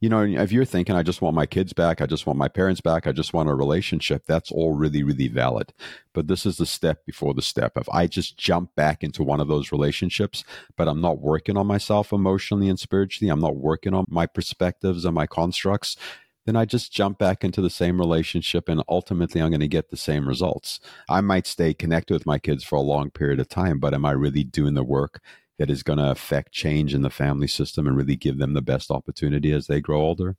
You 0.00 0.08
know, 0.08 0.22
if 0.22 0.50
you're 0.50 0.64
thinking, 0.64 0.96
I 0.96 1.02
just 1.02 1.22
want 1.22 1.36
my 1.36 1.46
kids 1.46 1.72
back, 1.72 2.00
I 2.00 2.06
just 2.06 2.26
want 2.26 2.38
my 2.38 2.48
parents 2.48 2.80
back, 2.80 3.06
I 3.06 3.12
just 3.12 3.32
want 3.32 3.48
a 3.48 3.54
relationship, 3.54 4.24
that's 4.26 4.50
all 4.50 4.72
really, 4.74 5.02
really 5.02 5.28
valid. 5.28 5.72
But 6.12 6.26
this 6.26 6.44
is 6.44 6.56
the 6.56 6.66
step 6.66 7.04
before 7.06 7.34
the 7.34 7.42
step. 7.42 7.76
If 7.76 7.88
I 7.90 8.06
just 8.06 8.36
jump 8.36 8.74
back 8.74 9.04
into 9.04 9.22
one 9.22 9.40
of 9.40 9.48
those 9.48 9.70
relationships, 9.70 10.42
but 10.76 10.88
I'm 10.88 11.00
not 11.00 11.20
working 11.20 11.56
on 11.56 11.66
myself 11.66 12.12
emotionally 12.12 12.68
and 12.68 12.80
spiritually, 12.80 13.30
I'm 13.30 13.40
not 13.40 13.56
working 13.56 13.94
on 13.94 14.06
my 14.08 14.26
perspectives 14.26 15.04
and 15.04 15.14
my 15.14 15.26
constructs, 15.26 15.96
then 16.50 16.56
I 16.56 16.64
just 16.64 16.90
jump 16.90 17.16
back 17.16 17.44
into 17.44 17.60
the 17.60 17.70
same 17.70 18.00
relationship 18.00 18.68
and 18.68 18.82
ultimately 18.88 19.40
I'm 19.40 19.50
going 19.50 19.60
to 19.60 19.68
get 19.68 19.90
the 19.90 19.96
same 19.96 20.26
results. 20.26 20.80
I 21.08 21.20
might 21.20 21.46
stay 21.46 21.72
connected 21.72 22.12
with 22.12 22.26
my 22.26 22.40
kids 22.40 22.64
for 22.64 22.74
a 22.74 22.80
long 22.80 23.10
period 23.10 23.38
of 23.38 23.48
time, 23.48 23.78
but 23.78 23.94
am 23.94 24.04
I 24.04 24.10
really 24.10 24.42
doing 24.42 24.74
the 24.74 24.82
work 24.82 25.22
that 25.60 25.70
is 25.70 25.84
going 25.84 26.00
to 26.00 26.10
affect 26.10 26.50
change 26.50 26.92
in 26.92 27.02
the 27.02 27.08
family 27.08 27.46
system 27.46 27.86
and 27.86 27.96
really 27.96 28.16
give 28.16 28.38
them 28.38 28.54
the 28.54 28.62
best 28.62 28.90
opportunity 28.90 29.52
as 29.52 29.68
they 29.68 29.80
grow 29.80 30.00
older? 30.00 30.36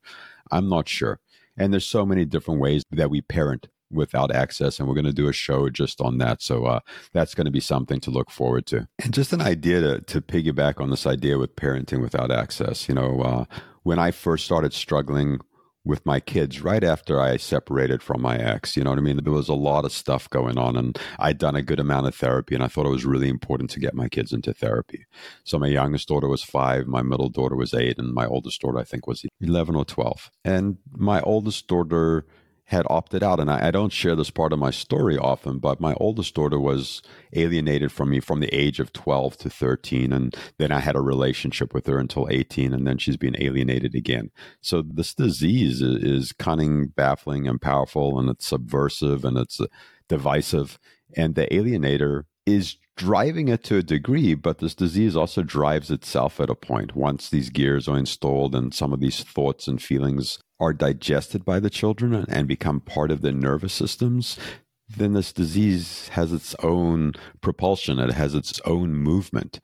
I'm 0.51 0.67
not 0.67 0.89
sure. 0.89 1.21
And 1.55 1.71
there's 1.71 1.85
so 1.85 2.05
many 2.05 2.25
different 2.25 2.59
ways 2.59 2.83
that 2.91 3.09
we 3.09 3.21
parent 3.21 3.69
without 3.89 4.35
access 4.35 4.79
and 4.79 4.89
we're 4.89 4.95
going 4.95 5.05
to 5.05 5.13
do 5.13 5.29
a 5.29 5.33
show 5.33 5.69
just 5.69 6.01
on 6.01 6.17
that 6.17 6.41
so 6.41 6.65
uh, 6.65 6.79
that's 7.11 7.35
going 7.35 7.45
to 7.45 7.51
be 7.51 7.59
something 7.59 7.99
to 7.99 8.09
look 8.09 8.31
forward 8.31 8.65
to 8.65 8.87
and 9.03 9.13
just 9.13 9.33
an 9.33 9.41
idea 9.41 9.81
to, 9.81 9.99
to 9.99 10.21
piggyback 10.21 10.79
on 10.79 10.89
this 10.89 11.05
idea 11.05 11.37
with 11.37 11.57
parenting 11.57 12.01
without 12.01 12.31
access 12.31 12.87
you 12.87 12.95
know 12.95 13.19
uh, 13.21 13.43
when 13.83 13.99
i 13.99 14.09
first 14.09 14.45
started 14.45 14.71
struggling 14.71 15.41
with 15.83 16.05
my 16.05 16.19
kids 16.19 16.61
right 16.61 16.83
after 16.83 17.19
I 17.19 17.37
separated 17.37 18.03
from 18.03 18.21
my 18.21 18.37
ex. 18.37 18.77
You 18.77 18.83
know 18.83 18.91
what 18.91 18.99
I 18.99 19.01
mean? 19.01 19.19
There 19.23 19.33
was 19.33 19.49
a 19.49 19.53
lot 19.53 19.85
of 19.85 19.91
stuff 19.91 20.29
going 20.29 20.57
on, 20.57 20.77
and 20.77 20.97
I'd 21.17 21.37
done 21.37 21.55
a 21.55 21.63
good 21.63 21.79
amount 21.79 22.07
of 22.07 22.15
therapy, 22.15 22.55
and 22.55 22.63
I 22.63 22.67
thought 22.67 22.85
it 22.85 22.89
was 22.89 23.05
really 23.05 23.29
important 23.29 23.69
to 23.71 23.79
get 23.79 23.95
my 23.95 24.07
kids 24.07 24.31
into 24.31 24.53
therapy. 24.53 25.05
So 25.43 25.57
my 25.57 25.67
youngest 25.67 26.07
daughter 26.07 26.27
was 26.27 26.43
five, 26.43 26.87
my 26.87 27.01
middle 27.01 27.29
daughter 27.29 27.55
was 27.55 27.73
eight, 27.73 27.97
and 27.97 28.13
my 28.13 28.25
oldest 28.25 28.61
daughter, 28.61 28.77
I 28.77 28.83
think, 28.83 29.07
was 29.07 29.25
11 29.39 29.75
or 29.75 29.85
12. 29.85 30.29
And 30.45 30.77
my 30.95 31.21
oldest 31.21 31.67
daughter 31.67 32.25
had 32.65 32.85
opted 32.89 33.21
out. 33.21 33.39
And 33.39 33.51
I, 33.51 33.67
I, 33.67 33.71
don't 33.71 33.91
share 33.91 34.15
this 34.15 34.29
part 34.29 34.53
of 34.53 34.59
my 34.59 34.71
story 34.71 35.17
often, 35.17 35.59
but 35.59 35.81
my 35.81 35.93
oldest 35.95 36.33
daughter 36.35 36.59
was 36.59 37.01
alienated 37.33 37.91
from 37.91 38.09
me 38.09 38.19
from 38.19 38.39
the 38.39 38.53
age 38.55 38.79
of 38.79 38.93
12 38.93 39.37
to 39.37 39.49
13. 39.49 40.13
And 40.13 40.35
then 40.57 40.71
I 40.71 40.79
had 40.79 40.95
a 40.95 41.01
relationship 41.01 41.73
with 41.73 41.85
her 41.87 41.99
until 41.99 42.29
18. 42.29 42.73
And 42.73 42.87
then 42.87 42.97
she's 42.97 43.17
being 43.17 43.35
alienated 43.39 43.93
again. 43.93 44.31
So 44.61 44.81
this 44.81 45.13
disease 45.13 45.81
is, 45.81 46.03
is 46.03 46.31
cunning, 46.31 46.87
baffling, 46.87 47.47
and 47.47 47.61
powerful. 47.61 48.19
And 48.19 48.29
it's 48.29 48.47
subversive 48.47 49.25
and 49.25 49.37
it's 49.37 49.59
uh, 49.59 49.65
divisive. 50.07 50.79
And 51.17 51.35
the 51.35 51.47
alienator 51.47 52.23
is 52.45 52.77
driving 52.95 53.47
it 53.47 53.63
to 53.63 53.77
a 53.77 53.83
degree, 53.83 54.35
but 54.35 54.59
this 54.59 54.75
disease 54.75 55.15
also 55.15 55.41
drives 55.43 55.89
itself 55.91 56.39
at 56.39 56.49
a 56.49 56.55
point. 56.55 56.95
Once 56.95 57.29
these 57.29 57.49
gears 57.49 57.87
are 57.87 57.97
installed 57.97 58.55
and 58.55 58.73
some 58.73 58.93
of 58.93 58.99
these 58.99 59.23
thoughts 59.23 59.67
and 59.67 59.81
feelings 59.81 60.39
are 60.61 60.73
digested 60.73 61.43
by 61.43 61.59
the 61.59 61.71
children 61.71 62.13
and 62.29 62.47
become 62.47 62.79
part 62.79 63.09
of 63.09 63.21
their 63.21 63.33
nervous 63.33 63.73
systems, 63.73 64.37
then 64.87 65.13
this 65.13 65.33
disease 65.33 66.09
has 66.09 66.31
its 66.31 66.55
own 66.61 67.13
propulsion, 67.41 67.99
it 67.99 68.13
has 68.13 68.35
its 68.35 68.61
own 68.63 68.93
movement. 68.93 69.59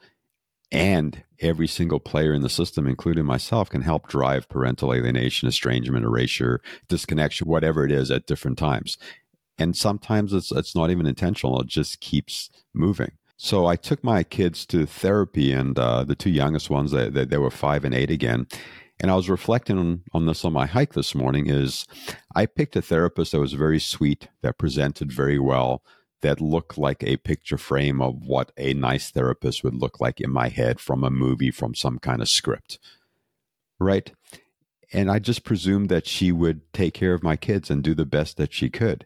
And 0.71 1.23
every 1.39 1.67
single 1.67 1.99
player 1.99 2.33
in 2.33 2.41
the 2.41 2.49
system, 2.49 2.87
including 2.87 3.25
myself, 3.25 3.69
can 3.69 3.83
help 3.83 4.07
drive 4.07 4.49
parental 4.49 4.93
alienation, 4.93 5.47
estrangement, 5.47 6.03
erasure, 6.03 6.61
disconnection, 6.89 7.47
whatever 7.47 7.85
it 7.85 7.91
is 7.91 8.09
at 8.09 8.25
different 8.25 8.57
times. 8.57 8.97
And 9.57 9.77
sometimes 9.77 10.33
it's 10.33 10.51
it's 10.51 10.75
not 10.75 10.91
even 10.91 11.05
intentional; 11.05 11.61
it 11.61 11.67
just 11.67 11.99
keeps 11.99 12.49
moving. 12.73 13.11
So 13.37 13.67
I 13.67 13.75
took 13.75 14.03
my 14.03 14.23
kids 14.23 14.65
to 14.67 14.85
therapy, 14.85 15.51
and 15.51 15.77
uh, 15.77 16.03
the 16.03 16.15
two 16.15 16.31
youngest 16.31 16.69
ones, 16.69 16.91
they, 16.91 17.09
they, 17.09 17.25
they 17.25 17.37
were 17.37 17.51
five 17.51 17.85
and 17.85 17.93
eight 17.93 18.09
again, 18.11 18.47
And 18.99 19.11
I 19.11 19.15
was 19.15 19.29
reflecting 19.29 19.77
on, 19.77 20.03
on 20.11 20.25
this 20.25 20.43
on 20.43 20.53
my 20.53 20.65
hike 20.65 20.93
this 20.93 21.13
morning 21.13 21.47
is 21.47 21.85
I 22.35 22.45
picked 22.45 22.75
a 22.75 22.81
therapist 22.81 23.31
that 23.31 23.39
was 23.39 23.53
very 23.53 23.79
sweet, 23.79 24.27
that 24.41 24.57
presented 24.57 25.11
very 25.11 25.37
well, 25.37 25.83
that 26.21 26.41
looked 26.41 26.77
like 26.77 27.03
a 27.03 27.17
picture 27.17 27.59
frame 27.59 28.01
of 28.01 28.23
what 28.25 28.51
a 28.57 28.73
nice 28.73 29.11
therapist 29.11 29.63
would 29.63 29.75
look 29.75 30.01
like 30.01 30.19
in 30.19 30.31
my 30.31 30.49
head 30.49 30.79
from 30.79 31.03
a 31.03 31.11
movie, 31.11 31.51
from 31.51 31.75
some 31.75 31.99
kind 31.99 32.21
of 32.21 32.29
script. 32.29 32.79
Right. 33.79 34.11
And 34.91 35.11
I 35.11 35.19
just 35.19 35.43
presumed 35.43 35.89
that 35.89 36.07
she 36.07 36.31
would 36.31 36.61
take 36.73 36.93
care 36.95 37.13
of 37.13 37.21
my 37.21 37.35
kids 37.35 37.69
and 37.69 37.83
do 37.83 37.93
the 37.93 38.05
best 38.05 38.37
that 38.37 38.53
she 38.53 38.69
could. 38.69 39.05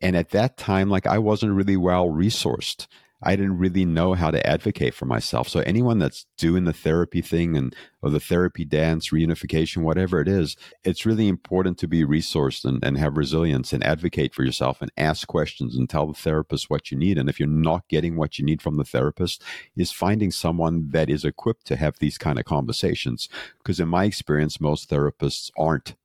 And 0.00 0.16
at 0.16 0.30
that 0.30 0.56
time, 0.56 0.88
like 0.88 1.06
I 1.06 1.18
wasn't 1.18 1.54
really 1.54 1.76
well 1.76 2.08
resourced. 2.08 2.86
I 3.22 3.34
didn't 3.34 3.58
really 3.58 3.84
know 3.84 4.14
how 4.14 4.30
to 4.30 4.46
advocate 4.46 4.94
for 4.94 5.06
myself. 5.06 5.48
So 5.48 5.60
anyone 5.60 5.98
that's 5.98 6.26
doing 6.36 6.64
the 6.64 6.72
therapy 6.72 7.20
thing 7.20 7.56
and 7.56 7.74
or 8.00 8.10
the 8.10 8.20
therapy 8.20 8.64
dance, 8.64 9.10
reunification, 9.10 9.82
whatever 9.82 10.20
it 10.20 10.28
is, 10.28 10.56
it's 10.84 11.04
really 11.04 11.26
important 11.26 11.78
to 11.78 11.88
be 11.88 12.04
resourced 12.04 12.64
and, 12.64 12.84
and 12.84 12.96
have 12.96 13.16
resilience 13.16 13.72
and 13.72 13.82
advocate 13.82 14.34
for 14.34 14.44
yourself 14.44 14.80
and 14.80 14.92
ask 14.96 15.26
questions 15.26 15.76
and 15.76 15.90
tell 15.90 16.06
the 16.06 16.14
therapist 16.14 16.70
what 16.70 16.92
you 16.92 16.96
need. 16.96 17.18
And 17.18 17.28
if 17.28 17.40
you're 17.40 17.48
not 17.48 17.88
getting 17.88 18.16
what 18.16 18.38
you 18.38 18.44
need 18.44 18.62
from 18.62 18.76
the 18.76 18.84
therapist, 18.84 19.42
is 19.76 19.90
finding 19.90 20.30
someone 20.30 20.90
that 20.90 21.10
is 21.10 21.24
equipped 21.24 21.66
to 21.66 21.76
have 21.76 21.98
these 21.98 22.18
kind 22.18 22.38
of 22.38 22.44
conversations. 22.44 23.28
Because 23.58 23.80
in 23.80 23.88
my 23.88 24.04
experience, 24.04 24.60
most 24.60 24.88
therapists 24.88 25.50
aren't 25.58 25.96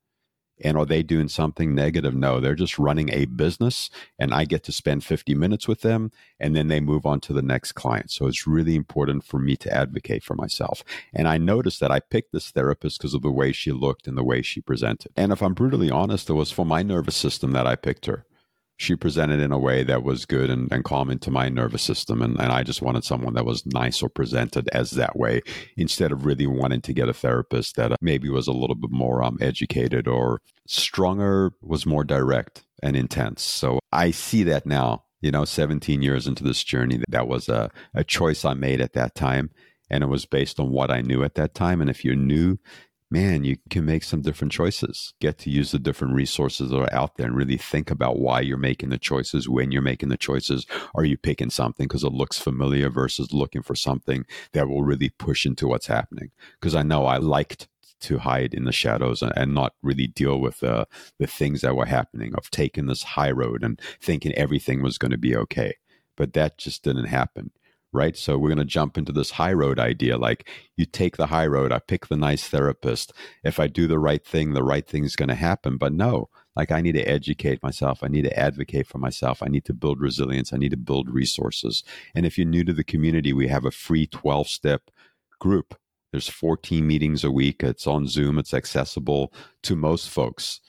and 0.62 0.78
are 0.78 0.86
they 0.86 1.04
doing 1.04 1.28
something 1.28 1.74
negative? 1.74 2.14
No, 2.14 2.40
they're 2.40 2.56
just 2.56 2.80
running 2.80 3.10
a 3.12 3.26
business 3.26 3.90
and 4.20 4.34
I 4.34 4.46
get 4.46 4.64
to 4.64 4.72
spend 4.72 5.04
50 5.04 5.34
minutes 5.36 5.68
with 5.68 5.82
them 5.82 6.12
and 6.40 6.56
then 6.56 6.68
they 6.68 6.80
move 6.80 7.06
on 7.06 7.20
to 7.22 7.34
the 7.34 7.42
next 7.42 7.74
client. 7.74 8.12
So 8.12 8.28
it's 8.28 8.48
really 8.48 8.76
important 8.76 9.24
for 9.24 9.40
me 9.40 9.56
to 9.58 9.74
advocate 9.74 10.24
for 10.24 10.36
myself. 10.36 10.84
And 11.14 11.28
I 11.28 11.38
noticed 11.38 11.80
that 11.80 11.92
I 11.92 12.00
picked 12.00 12.32
this 12.32 12.52
therapist 12.52 13.00
because 13.00 13.14
of 13.14 13.22
the 13.22 13.32
way 13.32 13.52
she 13.52 13.72
looked 13.72 14.08
and 14.08 14.18
the 14.18 14.24
way 14.24 14.42
she 14.42 14.62
presented. 14.62 15.12
And 15.16 15.32
if 15.32 15.42
I'm 15.42 15.54
brutally 15.54 15.92
honest, 15.92 16.30
it 16.30 16.34
was 16.34 16.52
for 16.52 16.66
my 16.66 16.84
nervous 16.84 17.16
system 17.16 17.52
that 17.52 17.68
I 17.68 17.76
picked 17.76 18.06
her 18.06 18.26
she 18.84 18.96
presented 18.96 19.40
in 19.40 19.52
a 19.52 19.58
way 19.58 19.84
that 19.84 20.04
was 20.04 20.26
good 20.26 20.50
and, 20.50 20.72
and 20.72 20.84
calming 20.84 21.20
to 21.20 21.32
my 21.32 21.50
nervous 21.50 21.82
system. 21.82 22.22
And, 22.22 22.40
and 22.40 22.52
I 22.52 22.64
just 22.64 22.82
wanted 22.82 23.04
someone 23.04 23.34
that 23.36 23.46
was 23.46 23.66
nice 23.66 24.04
or 24.04 24.10
presented 24.10 24.70
as 24.74 24.92
that 24.92 25.18
way 25.18 25.42
instead 25.78 26.12
of 26.12 26.26
really 26.26 26.46
wanting 26.46 26.82
to 26.82 26.94
get 26.94 27.10
a 27.10 27.14
therapist 27.14 27.78
that 27.78 27.94
uh, 27.94 27.96
maybe 28.02 28.30
was 28.30 28.48
a 28.48 28.52
little 28.52 28.76
bit 28.76 28.92
more 28.92 29.24
um, 29.24 29.38
educated 29.42 30.08
or 30.08 30.42
stronger, 30.68 31.54
was 31.62 31.86
more 31.86 32.04
direct 32.04 32.64
and 32.84 32.96
intense. 32.96 33.42
So 33.42 33.80
I 33.92 34.12
see 34.12 34.44
that 34.44 34.66
now, 34.66 35.06
you 35.22 35.32
know, 35.32 35.46
17 35.46 36.02
years 36.02 36.28
into 36.28 36.44
this 36.44 36.64
journey, 36.64 37.02
that 37.08 37.28
was 37.28 37.48
a, 37.48 37.72
a 37.94 38.04
choice 38.04 38.44
I 38.44 38.54
made 38.54 38.82
at 38.82 38.94
that 38.94 39.16
time. 39.16 39.50
And 39.90 40.04
it 40.04 40.08
was 40.08 40.26
based 40.26 40.60
on 40.60 40.72
what 40.72 40.92
I 40.92 41.02
knew 41.02 41.24
at 41.24 41.36
that 41.36 41.54
time. 41.54 41.80
And 41.80 41.90
if 41.90 42.04
you're 42.04 42.16
new, 42.16 42.58
man, 43.14 43.44
you 43.44 43.58
can 43.70 43.86
make 43.86 44.04
some 44.04 44.22
different 44.22 44.52
choices. 44.52 45.14
Get 45.22 45.38
to 45.40 45.52
use 45.52 45.72
the 45.72 45.78
different 45.78 46.16
resources 46.16 46.72
that 46.72 46.80
are 46.80 46.92
out 46.94 47.16
there 47.16 47.28
and 47.28 47.36
really 47.36 47.58
think 47.58 47.92
about 47.92 48.18
why 48.18 48.42
you're 48.42 48.58
making 48.58 48.90
the 48.90 48.98
choices, 48.98 49.48
when 49.48 49.72
you're 49.72 49.84
making 49.84 50.10
the 50.10 50.18
choices. 50.18 50.66
Are 50.96 51.06
you 51.06 51.16
picking 51.16 51.52
something 51.52 51.88
because 51.88 52.04
it 52.04 52.12
looks 52.12 52.40
familiar 52.40 52.90
versus 52.90 53.32
looking 53.32 53.62
for 53.62 53.76
something 53.76 54.26
that 54.54 54.68
will 54.68 54.82
really 54.82 55.10
push 55.10 55.46
into 55.46 55.68
what's 55.68 55.86
happening? 55.86 56.32
Because 56.60 56.74
I 56.74 56.82
know 56.82 57.06
I 57.06 57.18
liked 57.18 57.68
to 58.02 58.18
hide 58.18 58.56
in 58.56 58.66
the 58.66 58.72
shadows 58.72 59.22
and 59.22 59.54
not 59.54 59.74
really 59.84 60.08
deal 60.08 60.40
with 60.40 60.64
uh, 60.64 60.86
the 61.20 61.28
things 61.28 61.62
that 61.62 61.76
were 61.76 61.86
happening 61.86 62.34
of 62.36 62.50
taking 62.50 62.88
this 62.88 63.04
high 63.04 63.32
road 63.32 63.64
and 63.64 63.80
thinking 64.02 64.34
everything 64.34 64.82
was 64.82 64.98
going 64.98 65.12
to 65.12 65.20
be 65.20 65.36
okay. 65.36 65.76
But 66.18 66.34
that 66.34 66.58
just 66.58 66.84
didn't 66.84 67.06
happen 67.06 67.52
right? 67.94 68.18
So 68.18 68.38
we're 68.38 68.50
going 68.50 68.58
to 68.58 68.66
jump 68.66 68.98
into 68.98 69.12
this 69.12 69.32
high 69.32 69.54
road 69.54 69.80
idea. 69.80 70.18
Like 70.18 70.50
you 70.76 70.86
take 70.86 71.18
the 71.18 71.28
high 71.28 71.48
road, 71.48 71.72
I 71.72 71.80
pick 71.80 72.08
the 72.08 72.18
nice 72.18 72.48
therapist. 72.48 73.14
If 73.44 73.60
I 73.60 73.68
do 73.68 73.88
the 73.88 74.00
right 74.00 74.26
thing, 74.26 74.54
the 74.54 74.64
right 74.64 74.86
thing 74.86 75.04
is 75.04 75.16
going 75.16 75.30
to 75.30 75.36
happen. 75.36 75.78
But 75.78 75.94
no, 75.94 76.30
like 76.56 76.72
I 76.72 76.82
need 76.82 76.94
to 76.94 77.04
educate 77.08 77.64
myself. 77.64 78.04
I 78.04 78.08
need 78.08 78.24
to 78.24 78.40
advocate 78.40 78.88
for 78.88 78.98
myself. 78.98 79.42
I 79.42 79.48
need 79.48 79.66
to 79.66 79.74
build 79.74 80.02
resilience. 80.02 80.54
I 80.54 80.58
need 80.58 80.72
to 80.72 80.78
build 80.78 81.10
resources. 81.10 81.84
And 82.16 82.26
if 82.26 82.38
you're 82.38 82.48
new 82.48 82.64
to 82.64 82.74
the 82.74 82.84
community, 82.84 83.34
we 83.34 83.48
have 83.48 83.66
a 83.66 83.72
free 83.72 84.08
12 84.08 84.48
step 84.48 84.92
group. 85.40 85.76
There's 86.12 86.30
14 86.30 86.86
meetings 86.86 87.24
a 87.24 87.32
week. 87.32 87.64
It's 87.64 87.88
on 87.88 88.08
Zoom. 88.08 88.38
It's 88.38 88.54
accessible 88.54 89.34
to 89.64 89.76
most 89.76 90.10
folks. 90.10 90.60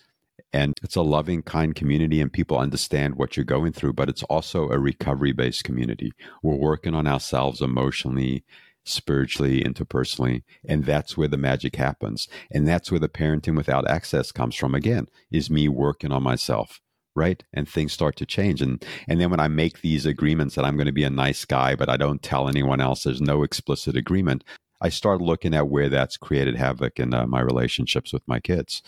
And 0.55 0.79
it's 0.85 0.95
a 0.95 1.03
loving, 1.03 1.43
kind 1.43 1.75
community, 1.75 2.21
and 2.21 2.33
people 2.33 2.57
understand 2.59 3.17
what 3.17 3.37
you're 3.37 3.43
going 3.43 3.73
through, 3.73 3.95
but 3.95 4.09
it's 4.09 4.23
also 4.23 4.71
a 4.71 4.79
recovery 4.79 5.33
based 5.33 5.65
community. 5.65 6.13
We're 6.45 6.55
working 6.55 6.95
on 6.95 7.09
ourselves 7.09 7.61
emotionally, 7.61 8.45
spiritually, 8.85 9.65
interpersonally, 9.65 10.45
and 10.65 10.85
that's 10.85 11.17
where 11.17 11.27
the 11.27 11.37
magic 11.37 11.75
happens. 11.75 12.29
And 12.53 12.69
that's 12.69 12.93
where 12.93 13.01
the 13.01 13.09
parenting 13.09 13.57
without 13.57 13.91
access 13.91 14.31
comes 14.31 14.55
from 14.55 14.77
again, 14.77 15.09
is 15.29 15.51
me 15.51 15.69
working 15.69 16.13
on 16.13 16.23
myself 16.23 16.81
right 17.17 17.45
and 17.53 17.69
things 17.69 17.93
start 17.93 18.17
to 18.17 18.27
change 18.27 18.61
and 18.61 18.85
and 19.07 19.21
then 19.21 19.31
when 19.31 19.39
i 19.39 19.47
make 19.47 19.83
these 19.83 20.05
agreements 20.05 20.57
that 20.57 20.65
i'm 20.65 20.75
going 20.75 20.85
to 20.85 20.91
be 20.91 21.05
a 21.05 21.11
nice 21.11 21.45
guy 21.45 21.77
but 21.77 21.89
i 21.89 21.97
don't 21.97 22.25
tell 22.25 22.49
anyone 22.49 22.81
else 22.81 23.05
there's 23.05 23.21
no 23.21 23.45
explicit 23.45 23.97
agreement 23.97 24.43
i 24.81 24.89
start 24.89 25.21
looking 25.21 25.55
at 25.55 25.69
where 25.69 25.89
that's 25.89 26.17
created 26.17 26.57
havoc 26.57 26.99
in 26.99 27.15
uh, 27.15 27.25
my 27.25 27.41
relationships 27.41 28.13
with 28.13 28.27
my 28.27 28.41
kids 28.41 28.83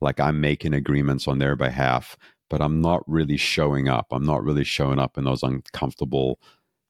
like 0.00 0.20
I'm 0.20 0.40
making 0.40 0.74
agreements 0.74 1.28
on 1.28 1.38
their 1.38 1.56
behalf, 1.56 2.16
but 2.50 2.60
I'm 2.60 2.80
not 2.80 3.02
really 3.08 3.36
showing 3.36 3.88
up. 3.88 4.06
I'm 4.10 4.24
not 4.24 4.44
really 4.44 4.64
showing 4.64 4.98
up 4.98 5.18
in 5.18 5.24
those 5.24 5.42
uncomfortable 5.42 6.38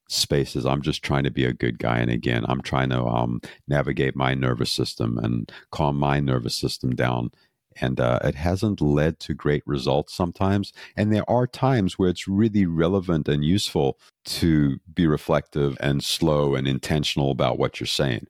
spaces. 0.08 0.64
I'm 0.66 0.82
just 0.82 1.02
trying 1.02 1.24
to 1.24 1.30
be 1.30 1.44
a 1.44 1.52
good 1.52 1.78
guy. 1.78 1.98
And 1.98 2.10
again, 2.10 2.44
I'm 2.48 2.62
trying 2.62 2.90
to 2.90 3.04
um, 3.04 3.40
navigate 3.66 4.16
my 4.16 4.34
nervous 4.34 4.72
system 4.72 5.18
and 5.18 5.50
calm 5.70 5.96
my 5.98 6.20
nervous 6.20 6.54
system 6.56 6.94
down. 6.94 7.30
And 7.80 8.00
uh, 8.00 8.18
it 8.24 8.34
hasn't 8.34 8.80
led 8.80 9.20
to 9.20 9.34
great 9.34 9.62
results 9.64 10.12
sometimes. 10.12 10.72
And 10.96 11.12
there 11.12 11.28
are 11.30 11.46
times 11.46 11.98
where 11.98 12.08
it's 12.08 12.26
really 12.26 12.66
relevant 12.66 13.28
and 13.28 13.44
useful 13.44 13.98
to 14.24 14.78
be 14.92 15.06
reflective 15.06 15.76
and 15.80 16.02
slow 16.02 16.54
and 16.56 16.66
intentional 16.66 17.30
about 17.30 17.58
what 17.58 17.78
you're 17.78 17.86
saying 17.86 18.26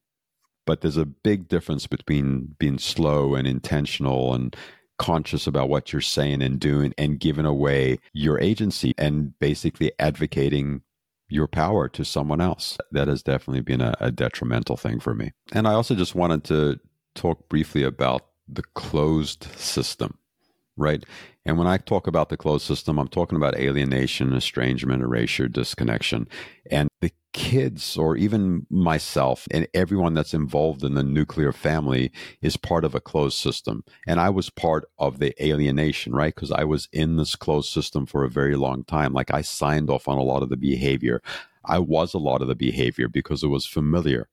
but 0.69 0.83
there's 0.83 0.99
a 0.99 1.07
big 1.07 1.49
difference 1.49 1.87
between 1.87 2.55
being 2.59 2.79
slow 2.79 3.35
and 3.35 3.49
intentional 3.49 4.35
and 4.35 4.55
conscious 4.99 5.47
about 5.47 5.71
what 5.71 5.95
you're 5.95 6.03
saying 6.03 6.43
and 6.43 6.61
doing 6.61 6.93
and 6.99 7.19
giving 7.19 7.47
away 7.47 7.99
your 8.13 8.39
agency 8.39 8.93
and 8.99 9.33
basically 9.39 9.91
advocating 9.99 10.83
your 11.31 11.47
power 11.47 11.89
to 11.89 12.05
someone 12.05 12.43
else. 12.43 12.77
That 12.93 13.09
has 13.09 13.23
definitely 13.23 13.63
been 13.63 13.81
a, 13.81 13.95
a, 13.99 14.11
detrimental 14.11 14.77
thing 14.77 15.01
for 15.01 15.15
me. 15.15 15.33
And 15.53 15.67
I 15.67 15.73
also 15.73 15.95
just 15.95 16.15
wanted 16.15 16.45
to 16.45 16.79
talk 17.15 17.49
briefly 17.49 17.83
about 17.83 18.27
the 18.47 18.65
closed 18.75 19.45
system, 19.57 20.19
right? 20.77 21.03
And 21.47 21.57
when 21.57 21.67
I 21.67 21.79
talk 21.79 22.07
about 22.07 22.29
the 22.29 22.37
closed 22.37 22.67
system, 22.67 22.99
I'm 22.99 23.09
talking 23.09 23.37
about 23.37 23.57
alienation, 23.57 24.35
estrangement, 24.35 25.03
erasure, 25.03 25.49
disconnection. 25.49 26.29
And 26.71 26.91
the 27.01 27.11
kids, 27.33 27.97
or 27.97 28.17
even 28.17 28.67
myself, 28.71 29.47
and 29.51 29.69
everyone 29.75 30.15
that's 30.15 30.35
involved 30.35 30.83
in 30.83 30.95
the 30.95 31.03
nuclear 31.03 31.53
family 31.53 32.11
is 32.43 32.57
part 32.57 32.85
of 32.85 32.95
a 32.95 33.01
closed 33.01 33.39
system. 33.39 33.85
And 34.07 34.21
I 34.21 34.31
was 34.31 34.51
part 34.51 34.89
of 34.99 35.19
the 35.19 35.35
alienation, 35.45 36.15
right? 36.15 36.35
Because 36.35 36.53
I 36.53 36.65
was 36.65 36.89
in 36.93 37.17
this 37.17 37.37
closed 37.37 37.73
system 37.73 38.07
for 38.07 38.25
a 38.25 38.31
very 38.31 38.57
long 38.57 38.85
time. 38.85 39.13
Like 39.13 39.33
I 39.33 39.43
signed 39.43 39.91
off 39.91 40.09
on 40.09 40.19
a 40.19 40.23
lot 40.23 40.43
of 40.43 40.49
the 40.49 40.57
behavior. 40.57 41.23
I 41.65 41.79
was 41.79 42.15
a 42.15 42.19
lot 42.19 42.43
of 42.43 42.49
the 42.49 42.55
behavior 42.55 43.09
because 43.09 43.43
it 43.43 43.49
was 43.49 43.67
familiar 43.67 44.29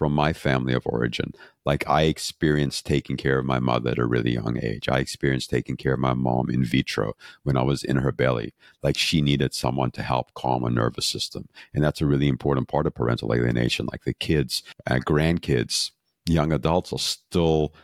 from 0.00 0.14
my 0.14 0.32
family 0.32 0.72
of 0.72 0.86
origin. 0.86 1.34
Like 1.66 1.86
I 1.86 2.04
experienced 2.04 2.86
taking 2.86 3.18
care 3.18 3.38
of 3.38 3.44
my 3.44 3.58
mother 3.58 3.90
at 3.90 3.98
a 3.98 4.06
really 4.06 4.32
young 4.32 4.58
age. 4.62 4.88
I 4.88 4.96
experienced 4.96 5.50
taking 5.50 5.76
care 5.76 5.92
of 5.92 6.00
my 6.00 6.14
mom 6.14 6.48
in 6.48 6.64
vitro 6.64 7.12
when 7.42 7.58
I 7.58 7.62
was 7.62 7.84
in 7.84 7.96
her 7.96 8.10
belly. 8.10 8.54
Like 8.82 8.96
she 8.96 9.20
needed 9.20 9.52
someone 9.52 9.90
to 9.90 10.02
help 10.02 10.32
calm 10.32 10.62
her 10.62 10.70
nervous 10.70 11.04
system. 11.04 11.50
And 11.74 11.84
that's 11.84 12.00
a 12.00 12.06
really 12.06 12.28
important 12.28 12.66
part 12.66 12.86
of 12.86 12.94
parental 12.94 13.34
alienation. 13.34 13.88
Like 13.92 14.04
the 14.04 14.14
kids, 14.14 14.62
uh, 14.86 15.00
grandkids, 15.04 15.90
young 16.24 16.50
adults 16.50 16.94
are 16.94 16.98
still 16.98 17.74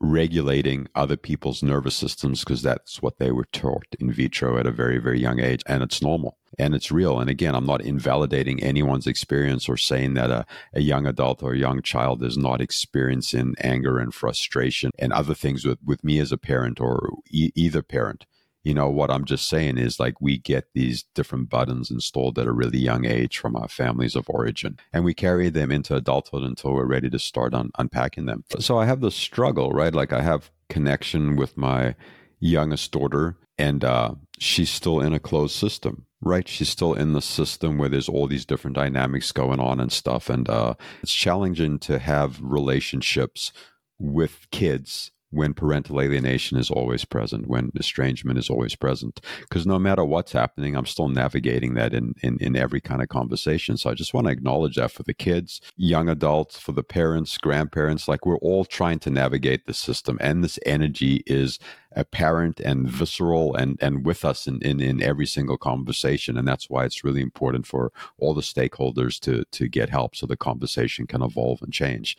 regulating 0.00 0.88
other 0.94 1.16
people's 1.16 1.62
nervous 1.62 1.94
systems 1.94 2.40
because 2.40 2.62
that's 2.62 3.02
what 3.02 3.18
they 3.18 3.30
were 3.30 3.46
taught 3.52 3.86
in 3.98 4.10
vitro 4.10 4.58
at 4.58 4.66
a 4.66 4.72
very, 4.72 4.98
very 4.98 5.20
young 5.20 5.40
age. 5.40 5.62
And 5.66 5.82
it's 5.82 6.00
normal 6.00 6.38
and 6.58 6.74
it's 6.74 6.90
real. 6.90 7.20
And 7.20 7.28
again, 7.28 7.54
I'm 7.54 7.66
not 7.66 7.82
invalidating 7.82 8.62
anyone's 8.62 9.06
experience 9.06 9.68
or 9.68 9.76
saying 9.76 10.14
that 10.14 10.30
a, 10.30 10.46
a 10.74 10.80
young 10.80 11.06
adult 11.06 11.42
or 11.42 11.52
a 11.52 11.58
young 11.58 11.82
child 11.82 12.22
is 12.22 12.38
not 12.38 12.62
experiencing 12.62 13.54
anger 13.60 13.98
and 13.98 14.12
frustration 14.12 14.90
and 14.98 15.12
other 15.12 15.34
things 15.34 15.66
with, 15.66 15.78
with 15.84 16.02
me 16.02 16.18
as 16.18 16.32
a 16.32 16.38
parent 16.38 16.80
or 16.80 17.10
e- 17.30 17.52
either 17.54 17.82
parent 17.82 18.26
you 18.62 18.74
know 18.74 18.88
what 18.88 19.10
i'm 19.10 19.24
just 19.24 19.48
saying 19.48 19.78
is 19.78 19.98
like 19.98 20.20
we 20.20 20.38
get 20.38 20.68
these 20.74 21.04
different 21.14 21.48
buttons 21.48 21.90
installed 21.90 22.38
at 22.38 22.46
a 22.46 22.52
really 22.52 22.78
young 22.78 23.04
age 23.04 23.38
from 23.38 23.56
our 23.56 23.68
families 23.68 24.14
of 24.14 24.28
origin 24.28 24.78
and 24.92 25.04
we 25.04 25.14
carry 25.14 25.48
them 25.48 25.70
into 25.70 25.94
adulthood 25.94 26.42
until 26.42 26.72
we're 26.72 26.84
ready 26.84 27.08
to 27.10 27.18
start 27.18 27.54
un- 27.54 27.70
unpacking 27.78 28.26
them. 28.26 28.44
So 28.58 28.78
i 28.78 28.86
have 28.86 29.00
the 29.00 29.10
struggle 29.10 29.70
right? 29.70 29.94
Like 29.94 30.12
i 30.12 30.22
have 30.22 30.50
connection 30.68 31.36
with 31.36 31.56
my 31.56 31.94
youngest 32.38 32.92
daughter 32.92 33.36
and 33.58 33.84
uh, 33.84 34.14
she's 34.38 34.70
still 34.70 35.00
in 35.00 35.12
a 35.12 35.20
closed 35.20 35.54
system 35.54 36.06
right? 36.22 36.46
She's 36.46 36.68
still 36.68 36.92
in 36.92 37.14
the 37.14 37.22
system 37.22 37.78
where 37.78 37.88
there's 37.88 38.08
all 38.08 38.26
these 38.26 38.44
different 38.44 38.76
dynamics 38.76 39.32
going 39.32 39.58
on 39.58 39.80
and 39.80 39.90
stuff 39.90 40.28
and 40.28 40.48
uh, 40.48 40.74
it's 41.02 41.14
challenging 41.14 41.78
to 41.80 41.98
have 41.98 42.38
relationships 42.42 43.52
with 43.98 44.46
kids 44.50 45.12
when 45.30 45.54
parental 45.54 46.00
alienation 46.00 46.58
is 46.58 46.70
always 46.70 47.04
present, 47.04 47.46
when 47.46 47.70
estrangement 47.76 48.38
is 48.38 48.50
always 48.50 48.74
present. 48.74 49.20
Because 49.40 49.66
no 49.66 49.78
matter 49.78 50.04
what's 50.04 50.32
happening, 50.32 50.74
I'm 50.76 50.86
still 50.86 51.08
navigating 51.08 51.74
that 51.74 51.94
in, 51.94 52.14
in, 52.22 52.36
in 52.38 52.56
every 52.56 52.80
kind 52.80 53.00
of 53.00 53.08
conversation. 53.08 53.76
So 53.76 53.90
I 53.90 53.94
just 53.94 54.12
want 54.12 54.26
to 54.26 54.32
acknowledge 54.32 54.76
that 54.76 54.90
for 54.90 55.04
the 55.04 55.14
kids, 55.14 55.60
young 55.76 56.08
adults, 56.08 56.58
for 56.58 56.72
the 56.72 56.82
parents, 56.82 57.38
grandparents, 57.38 58.08
like 58.08 58.26
we're 58.26 58.38
all 58.38 58.64
trying 58.64 58.98
to 59.00 59.10
navigate 59.10 59.66
the 59.66 59.74
system. 59.74 60.18
And 60.20 60.42
this 60.42 60.58
energy 60.66 61.22
is 61.26 61.58
apparent 61.92 62.60
and 62.60 62.88
visceral 62.88 63.54
and, 63.54 63.78
and 63.80 64.04
with 64.04 64.24
us 64.24 64.46
in, 64.46 64.60
in, 64.62 64.80
in 64.80 65.02
every 65.02 65.26
single 65.26 65.58
conversation. 65.58 66.36
And 66.36 66.46
that's 66.46 66.68
why 66.68 66.84
it's 66.84 67.04
really 67.04 67.20
important 67.22 67.66
for 67.66 67.92
all 68.18 68.34
the 68.34 68.42
stakeholders 68.42 69.18
to, 69.20 69.44
to 69.52 69.68
get 69.68 69.90
help 69.90 70.16
so 70.16 70.26
the 70.26 70.36
conversation 70.36 71.06
can 71.06 71.22
evolve 71.22 71.62
and 71.62 71.72
change. 71.72 72.16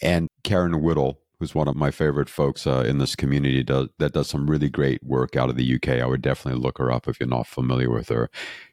And 0.00 0.28
Karen 0.44 0.80
Woodall, 0.80 1.20
who's 1.38 1.54
one 1.54 1.68
of 1.68 1.76
my 1.76 1.90
favorite 1.90 2.28
folks 2.28 2.66
uh, 2.66 2.84
in 2.86 2.98
this 2.98 3.14
community 3.14 3.62
does, 3.62 3.88
that 3.98 4.12
does 4.12 4.28
some 4.28 4.50
really 4.50 4.68
great 4.68 5.02
work 5.02 5.36
out 5.36 5.50
of 5.50 5.56
the 5.56 5.74
UK. 5.74 5.88
I 6.00 6.06
would 6.06 6.22
definitely 6.22 6.60
look 6.60 6.78
her 6.78 6.90
up 6.90 7.08
if 7.08 7.20
you're 7.20 7.28
not 7.28 7.46
familiar 7.46 7.90
with 7.90 8.08
her. 8.08 8.30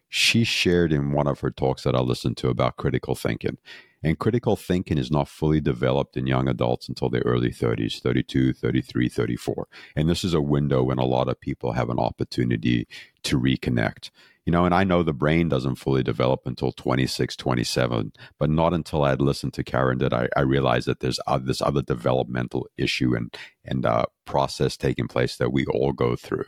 She 0.09 0.43
shared 0.43 0.91
in 0.91 1.11
one 1.11 1.27
of 1.27 1.41
her 1.41 1.51
talks 1.51 1.83
that 1.83 1.95
I 1.95 1.99
listened 1.99 2.37
to 2.37 2.49
about 2.49 2.77
critical 2.77 3.15
thinking. 3.15 3.57
And 4.03 4.19
critical 4.19 4.55
thinking 4.55 4.97
is 4.99 5.09
not 5.09 5.27
fully 5.27 5.59
developed 5.59 6.15
in 6.15 6.27
young 6.27 6.47
adults 6.47 6.87
until 6.87 7.09
their 7.09 7.23
early 7.25 7.49
30s, 7.49 8.01
32, 8.01 8.53
33, 8.53 9.09
34. 9.09 9.67
And 9.95 10.07
this 10.07 10.23
is 10.23 10.33
a 10.33 10.41
window 10.41 10.83
when 10.83 10.99
a 10.99 11.05
lot 11.05 11.27
of 11.27 11.39
people 11.39 11.71
have 11.71 11.89
an 11.89 11.99
opportunity 11.99 12.87
to 13.23 13.39
reconnect 13.39 14.11
you 14.45 14.51
know, 14.51 14.65
and 14.65 14.75
I 14.75 14.83
know 14.83 15.01
the 15.01 15.13
brain 15.13 15.49
doesn't 15.49 15.75
fully 15.75 16.03
develop 16.03 16.41
until 16.45 16.71
26, 16.71 17.35
27, 17.35 18.13
but 18.37 18.49
not 18.49 18.73
until 18.73 19.03
I 19.03 19.09
had 19.09 19.21
listened 19.21 19.53
to 19.55 19.63
Karen 19.63 19.97
did 19.97 20.13
I, 20.13 20.29
I 20.37 20.41
realized 20.41 20.87
that 20.87 20.99
there's 20.99 21.19
uh, 21.25 21.39
this 21.39 21.61
other 21.61 21.81
developmental 21.81 22.67
issue 22.77 23.15
and, 23.15 23.35
and 23.63 23.85
uh, 23.85 24.05
process 24.25 24.77
taking 24.77 25.07
place 25.07 25.37
that 25.37 25.51
we 25.51 25.65
all 25.65 25.93
go 25.93 26.15
through. 26.15 26.45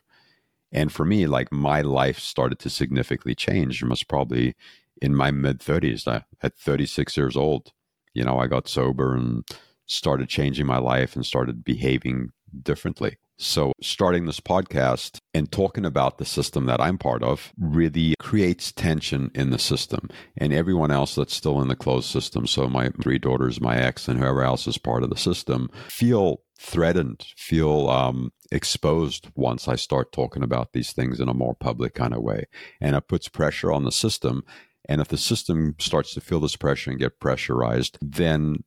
And 0.72 0.92
for 0.92 1.06
me, 1.06 1.26
like 1.26 1.52
my 1.52 1.82
life 1.82 2.20
started 2.20 2.60
to 2.60 2.70
significantly 2.70 3.34
change. 3.34 3.82
It 3.82 3.90
was 3.90 4.04
probably 4.04 4.56
in 5.02 5.16
my 5.16 5.32
mid 5.32 5.60
30s. 5.60 6.24
At 6.42 6.58
36 6.58 7.18
years 7.18 7.36
old, 7.36 7.72
you 8.14 8.24
know, 8.24 8.38
I 8.38 8.48
got 8.48 8.68
sober 8.68 9.16
and 9.16 9.44
started 9.88 10.30
changing 10.30 10.66
my 10.66 10.78
life 10.78 11.16
and 11.16 11.26
started 11.26 11.64
behaving 11.64 12.30
differently. 12.62 13.18
So, 13.40 13.74
starting 13.82 14.26
this 14.26 14.40
podcast 14.40 15.20
and 15.32 15.52
talking 15.52 15.86
about 15.86 16.18
the 16.18 16.26
system 16.26 16.66
that 16.66 16.82
I'm 16.82 16.98
part 16.98 17.22
of 17.22 17.54
really 17.60 18.16
creates 18.20 18.72
tension 18.72 19.30
in 19.36 19.52
the 19.52 19.60
system 19.60 20.10
and 20.36 20.52
everyone 20.52 20.90
else 20.90 21.14
that's 21.14 21.36
still 21.36 21.62
in 21.62 21.68
the 21.68 21.76
closed 21.76 22.10
system. 22.10 22.48
So, 22.48 22.68
my 22.68 22.90
three 23.02 23.20
daughters, 23.20 23.62
my 23.62 23.78
ex, 23.78 24.08
and 24.08 24.18
whoever 24.18 24.44
else 24.44 24.66
is 24.66 24.80
part 24.80 25.04
of 25.04 25.12
the 25.12 25.18
system 25.18 25.70
feel 25.88 26.42
threatened, 26.60 27.28
feel 27.38 27.90
um, 27.90 28.32
exposed 28.52 29.28
once 29.36 29.68
I 29.68 29.76
start 29.76 30.12
talking 30.12 30.42
about 30.42 30.74
these 30.74 30.92
things 30.92 31.20
in 31.20 31.30
a 31.30 31.34
more 31.34 31.54
public 31.54 31.94
kind 31.94 32.16
of 32.16 32.24
way. 32.24 32.46
And 32.82 32.96
it 32.96 33.08
puts 33.08 33.28
pressure 33.30 33.72
on 33.72 33.84
the 33.84 33.92
system. 33.92 34.44
And 34.90 35.00
if 35.00 35.10
the 35.10 35.18
system 35.18 35.76
starts 35.80 36.16
to 36.16 36.22
feel 36.22 36.40
this 36.40 36.56
pressure 36.56 36.90
and 36.90 37.00
get 37.00 37.20
pressurized, 37.20 38.00
then, 38.02 38.64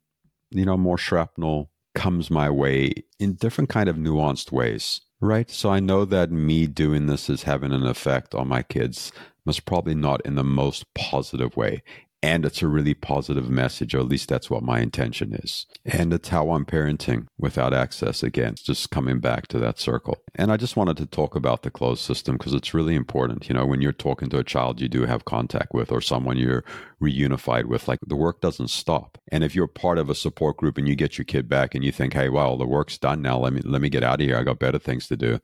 you 0.49 0.63
know, 0.63 0.77
more 0.77 0.97
shrapnel 0.97 1.70
comes 1.93 2.31
my 2.31 2.49
way 2.49 2.93
in 3.19 3.33
different 3.33 3.69
kind 3.69 3.89
of 3.89 3.95
nuanced 3.95 4.51
ways 4.51 5.01
right? 5.23 5.49
So 5.51 5.69
i 5.69 5.79
know 5.79 6.03
that 6.05 6.31
me 6.31 6.67
doing 6.67 7.05
this 7.05 7.29
is 7.29 7.43
having 7.43 7.71
an 7.71 7.85
effect 7.85 8.33
on 8.35 8.47
my 8.47 8.63
kids 8.63 9.11
most 9.45 9.65
probably 9.65 9.95
not 9.95 10.21
in 10.25 10.35
the 10.35 10.43
most 10.43 10.91
positive 10.93 11.55
way 11.55 11.83
and 12.23 12.45
it's 12.45 12.61
a 12.61 12.67
really 12.67 12.93
positive 12.93 13.49
message, 13.49 13.95
or 13.95 13.99
at 13.99 14.07
least 14.07 14.29
that's 14.29 14.49
what 14.49 14.63
my 14.63 14.79
intention 14.79 15.33
is. 15.33 15.65
And 15.85 16.13
it's 16.13 16.29
how 16.29 16.51
I'm 16.51 16.65
parenting 16.65 17.25
without 17.39 17.73
access 17.73 18.21
again, 18.21 18.53
it's 18.53 18.61
just 18.61 18.91
coming 18.91 19.19
back 19.19 19.47
to 19.47 19.59
that 19.59 19.79
circle. 19.79 20.17
And 20.35 20.51
I 20.51 20.57
just 20.57 20.75
wanted 20.75 20.97
to 20.97 21.05
talk 21.07 21.35
about 21.35 21.63
the 21.63 21.71
closed 21.71 22.03
system 22.03 22.37
because 22.37 22.53
it's 22.53 22.73
really 22.73 22.95
important. 22.95 23.49
You 23.49 23.55
know, 23.55 23.65
when 23.65 23.81
you're 23.81 23.91
talking 23.91 24.29
to 24.29 24.37
a 24.37 24.43
child 24.43 24.79
you 24.79 24.87
do 24.87 25.05
have 25.05 25.25
contact 25.25 25.73
with 25.73 25.91
or 25.91 26.01
someone 26.01 26.37
you're 26.37 26.63
reunified 27.01 27.65
with, 27.65 27.87
like 27.87 27.99
the 28.05 28.15
work 28.15 28.39
doesn't 28.41 28.69
stop. 28.69 29.17
And 29.31 29.43
if 29.43 29.55
you're 29.55 29.67
part 29.67 29.97
of 29.97 30.09
a 30.09 30.15
support 30.15 30.57
group 30.57 30.77
and 30.77 30.87
you 30.87 30.95
get 30.95 31.17
your 31.17 31.25
kid 31.25 31.49
back 31.49 31.73
and 31.73 31.83
you 31.83 31.91
think, 31.91 32.13
hey, 32.13 32.29
well, 32.29 32.57
the 32.57 32.67
work's 32.67 32.97
done 32.97 33.21
now, 33.21 33.39
let 33.39 33.53
me 33.53 33.61
let 33.63 33.81
me 33.81 33.89
get 33.89 34.03
out 34.03 34.21
of 34.21 34.27
here. 34.27 34.37
I 34.37 34.43
got 34.43 34.59
better 34.59 34.79
things 34.79 35.07
to 35.07 35.17
do. 35.17 35.39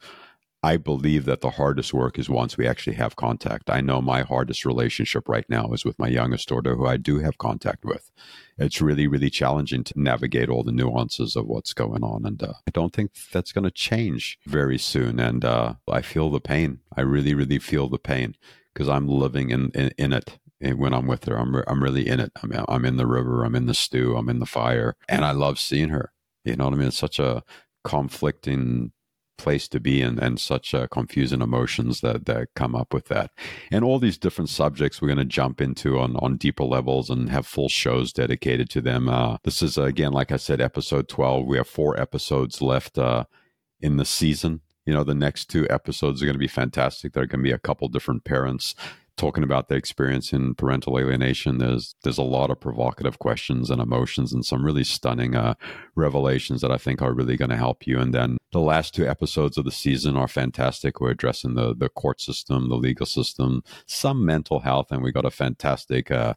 I 0.63 0.77
believe 0.77 1.25
that 1.25 1.41
the 1.41 1.51
hardest 1.51 1.93
work 1.93 2.17
is 2.17 2.29
once 2.29 2.57
we 2.57 2.67
actually 2.67 2.95
have 2.95 3.15
contact. 3.15 3.69
I 3.69 3.79
know 3.79 4.01
my 4.01 4.23
hardest 4.23 4.65
relationship 4.65 5.29
right 5.29 5.45
now 5.47 5.71
is 5.71 5.85
with 5.85 5.99
my 5.99 6.07
youngest 6.07 6.49
daughter, 6.49 6.75
who 6.75 6.87
I 6.87 6.97
do 6.97 7.19
have 7.19 7.37
contact 7.37 7.85
with. 7.85 8.11
It's 8.57 8.81
really, 8.81 9.05
really 9.05 9.29
challenging 9.29 9.83
to 9.83 9.93
navigate 9.95 10.49
all 10.49 10.63
the 10.63 10.71
nuances 10.71 11.35
of 11.35 11.45
what's 11.45 11.73
going 11.73 12.03
on. 12.03 12.25
And 12.25 12.41
uh, 12.41 12.53
I 12.67 12.71
don't 12.71 12.91
think 12.91 13.11
that's 13.31 13.51
going 13.51 13.65
to 13.65 13.71
change 13.71 14.39
very 14.47 14.79
soon. 14.79 15.19
And 15.19 15.45
uh, 15.45 15.75
I 15.87 16.01
feel 16.01 16.31
the 16.31 16.39
pain. 16.39 16.79
I 16.95 17.01
really, 17.01 17.35
really 17.35 17.59
feel 17.59 17.87
the 17.87 17.99
pain 17.99 18.35
because 18.73 18.89
I'm 18.89 19.07
living 19.07 19.51
in, 19.51 19.69
in, 19.75 19.91
in 19.97 20.11
it 20.11 20.39
when 20.59 20.93
I'm 20.93 21.05
with 21.05 21.25
her. 21.25 21.37
I'm, 21.37 21.55
re- 21.55 21.63
I'm 21.67 21.83
really 21.83 22.07
in 22.07 22.19
it. 22.19 22.31
I'm, 22.41 22.51
I'm 22.67 22.85
in 22.85 22.97
the 22.97 23.07
river, 23.07 23.43
I'm 23.43 23.55
in 23.55 23.67
the 23.67 23.73
stew, 23.75 24.17
I'm 24.17 24.29
in 24.29 24.39
the 24.39 24.45
fire, 24.45 24.95
and 25.07 25.23
I 25.23 25.31
love 25.31 25.59
seeing 25.59 25.89
her. 25.89 26.11
You 26.43 26.55
know 26.55 26.65
what 26.65 26.73
I 26.73 26.77
mean? 26.77 26.87
It's 26.87 26.97
such 26.97 27.19
a 27.19 27.43
conflicting 27.83 28.91
place 29.37 29.67
to 29.69 29.79
be 29.79 30.01
in 30.01 30.19
and 30.19 30.39
such 30.39 30.73
uh, 30.73 30.87
confusing 30.87 31.41
emotions 31.41 32.01
that, 32.01 32.25
that 32.25 32.47
come 32.55 32.75
up 32.75 32.93
with 32.93 33.07
that. 33.07 33.31
And 33.71 33.83
all 33.83 33.99
these 33.99 34.17
different 34.17 34.49
subjects 34.49 35.01
we're 35.01 35.07
going 35.07 35.17
to 35.17 35.25
jump 35.25 35.61
into 35.61 35.99
on, 35.99 36.15
on 36.17 36.37
deeper 36.37 36.63
levels 36.63 37.09
and 37.09 37.29
have 37.29 37.47
full 37.47 37.69
shows 37.69 38.11
dedicated 38.11 38.69
to 38.71 38.81
them. 38.81 39.09
Uh, 39.09 39.37
this 39.43 39.61
is 39.61 39.77
uh, 39.77 39.83
again 39.83 40.11
like 40.11 40.31
i 40.31 40.37
said 40.37 40.59
episode 40.61 41.07
12 41.07 41.45
we 41.45 41.57
have 41.57 41.67
four 41.67 41.99
episodes 41.99 42.61
left 42.61 42.97
uh, 42.97 43.25
in 43.79 43.97
the 43.97 44.05
season. 44.05 44.61
You 44.85 44.93
know 44.93 45.03
the 45.03 45.13
next 45.13 45.45
two 45.45 45.67
episodes 45.69 46.21
are 46.21 46.25
going 46.25 46.35
to 46.35 46.39
be 46.39 46.47
fantastic. 46.47 47.13
There 47.13 47.23
are 47.23 47.27
going 47.27 47.41
to 47.41 47.49
be 47.49 47.51
a 47.51 47.59
couple 47.59 47.87
different 47.89 48.23
parents 48.23 48.73
talking 49.17 49.43
about 49.43 49.67
the 49.67 49.75
experience 49.75 50.31
in 50.31 50.55
parental 50.55 50.97
alienation, 50.97 51.57
there's 51.57 51.95
there's 52.03 52.17
a 52.17 52.23
lot 52.23 52.49
of 52.49 52.59
provocative 52.59 53.19
questions 53.19 53.69
and 53.69 53.81
emotions 53.81 54.31
and 54.31 54.45
some 54.45 54.65
really 54.65 54.83
stunning 54.83 55.35
uh, 55.35 55.55
revelations 55.95 56.61
that 56.61 56.71
I 56.71 56.77
think 56.77 57.01
are 57.01 57.13
really 57.13 57.35
going 57.35 57.49
to 57.49 57.57
help 57.57 57.85
you. 57.85 57.99
And 57.99 58.13
then 58.13 58.37
the 58.51 58.59
last 58.59 58.93
two 58.95 59.07
episodes 59.07 59.57
of 59.57 59.65
the 59.65 59.71
season 59.71 60.15
are 60.15 60.27
fantastic. 60.27 61.01
We're 61.01 61.11
addressing 61.11 61.55
the 61.55 61.75
the 61.75 61.89
court 61.89 62.21
system, 62.21 62.69
the 62.69 62.75
legal 62.75 63.05
system, 63.05 63.63
some 63.85 64.25
mental 64.25 64.59
health, 64.59 64.87
and 64.91 65.03
we 65.03 65.11
got 65.11 65.25
a 65.25 65.31
fantastic. 65.31 66.11
Uh, 66.11 66.35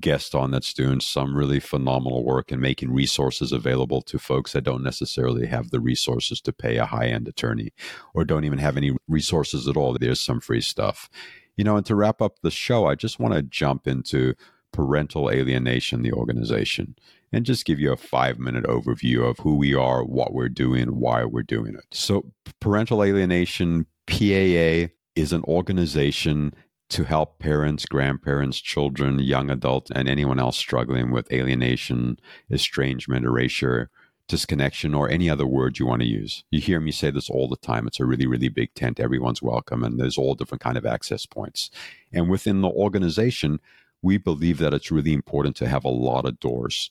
guest 0.00 0.34
on 0.34 0.50
that's 0.50 0.72
doing 0.72 1.00
some 1.00 1.36
really 1.36 1.60
phenomenal 1.60 2.24
work 2.24 2.50
and 2.50 2.62
making 2.62 2.92
resources 2.92 3.52
available 3.52 4.00
to 4.00 4.18
folks 4.18 4.52
that 4.52 4.64
don't 4.64 4.82
necessarily 4.82 5.46
have 5.46 5.70
the 5.70 5.80
resources 5.80 6.40
to 6.40 6.52
pay 6.52 6.78
a 6.78 6.86
high 6.86 7.08
end 7.08 7.28
attorney 7.28 7.72
or 8.14 8.24
don't 8.24 8.44
even 8.44 8.58
have 8.58 8.76
any 8.76 8.96
resources 9.06 9.68
at 9.68 9.76
all. 9.76 9.94
There's 9.98 10.20
some 10.20 10.40
free 10.40 10.62
stuff. 10.62 11.10
You 11.56 11.64
know, 11.64 11.76
and 11.76 11.86
to 11.86 11.94
wrap 11.94 12.22
up 12.22 12.40
the 12.42 12.50
show, 12.50 12.86
I 12.86 12.94
just 12.94 13.18
want 13.18 13.34
to 13.34 13.42
jump 13.42 13.86
into 13.86 14.34
Parental 14.72 15.30
Alienation, 15.30 16.02
the 16.02 16.12
organization, 16.12 16.96
and 17.30 17.44
just 17.44 17.66
give 17.66 17.78
you 17.78 17.92
a 17.92 17.96
five 17.96 18.38
minute 18.38 18.64
overview 18.64 19.28
of 19.28 19.38
who 19.38 19.56
we 19.56 19.74
are, 19.74 20.04
what 20.04 20.32
we're 20.32 20.48
doing, 20.48 20.98
why 20.98 21.24
we're 21.24 21.42
doing 21.42 21.74
it. 21.74 21.84
So, 21.92 22.32
Parental 22.60 23.04
Alienation, 23.04 23.86
PAA, 24.06 24.92
is 25.14 25.32
an 25.32 25.42
organization 25.44 26.54
to 26.88 27.04
help 27.04 27.38
parents, 27.38 27.86
grandparents, 27.86 28.60
children, 28.60 29.18
young 29.18 29.50
adults, 29.50 29.90
and 29.94 30.08
anyone 30.08 30.38
else 30.38 30.58
struggling 30.58 31.10
with 31.10 31.30
alienation, 31.32 32.18
estrangement, 32.50 33.24
erasure, 33.24 33.90
disconnection, 34.28 34.94
or 34.94 35.08
any 35.08 35.28
other 35.28 35.46
word 35.46 35.78
you 35.78 35.86
want 35.86 36.02
to 36.02 36.08
use. 36.08 36.44
You 36.50 36.60
hear 36.60 36.80
me 36.80 36.92
say 36.92 37.10
this 37.10 37.28
all 37.28 37.48
the 37.48 37.56
time. 37.56 37.86
It's 37.86 38.00
a 38.00 38.06
really, 38.06 38.26
really 38.26 38.48
big 38.48 38.74
tent. 38.74 39.00
Everyone's 39.00 39.42
welcome, 39.42 39.82
and 39.84 39.98
there's 39.98 40.18
all 40.18 40.34
different 40.34 40.62
kind 40.62 40.76
of 40.76 40.86
access 40.86 41.26
points. 41.26 41.70
And 42.12 42.30
within 42.30 42.60
the 42.60 42.70
organization, 42.70 43.60
we 44.02 44.18
believe 44.18 44.58
that 44.58 44.74
it's 44.74 44.90
really 44.90 45.12
important 45.12 45.56
to 45.56 45.68
have 45.68 45.84
a 45.84 45.88
lot 45.88 46.24
of 46.24 46.40
doors, 46.40 46.90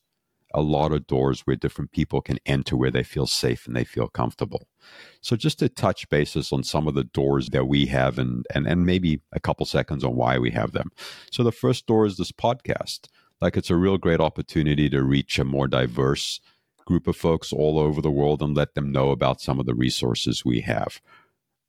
a 0.54 0.62
lot 0.62 0.92
of 0.92 1.08
doors 1.08 1.42
where 1.42 1.56
different 1.56 1.92
people 1.92 2.22
can 2.22 2.40
enter 2.46 2.76
where 2.76 2.92
they 2.92 3.04
feel 3.04 3.28
safe 3.28 3.68
and 3.68 3.76
they 3.76 3.84
feel 3.84 4.08
comfortable. 4.08 4.68
So 5.22 5.36
just 5.36 5.60
to 5.60 5.70
touch 5.70 6.10
basis 6.10 6.52
on 6.52 6.64
some 6.64 6.88
of 6.88 6.96
the 6.96 7.04
doors 7.04 7.50
that 7.50 7.68
we 7.68 7.86
have 7.88 8.18
and 8.18 8.46
and, 8.54 8.68
and 8.68 8.86
maybe 8.86 9.22
a 9.34 9.40
couple 9.40 9.66
seconds 9.66 10.04
on 10.04 10.16
why 10.16 10.38
we 10.38 10.52
have 10.52 10.72
them. 10.72 10.92
So 11.32 11.44
the 11.44 11.52
first 11.52 11.86
door 11.86 12.06
is 12.06 12.18
this 12.18 12.32
podcast. 12.32 13.08
Like 13.42 13.58
it's 13.58 13.70
a 13.70 13.76
real 13.76 13.98
great 13.98 14.20
opportunity 14.20 14.90
to 14.90 15.04
reach 15.04 15.40
a 15.40 15.44
more 15.44 15.68
diverse 15.68 16.40
group 16.92 17.08
of 17.08 17.16
folks 17.16 17.54
all 17.54 17.80
over 17.80 18.02
the 18.02 18.12
world 18.12 18.42
and 18.42 18.54
let 18.54 18.76
them 18.76 18.92
know 18.92 19.12
about 19.12 19.40
some 19.40 19.62
of 19.62 19.66
the 19.66 19.74
resources 19.74 20.44
we 20.44 20.60
have 20.60 21.00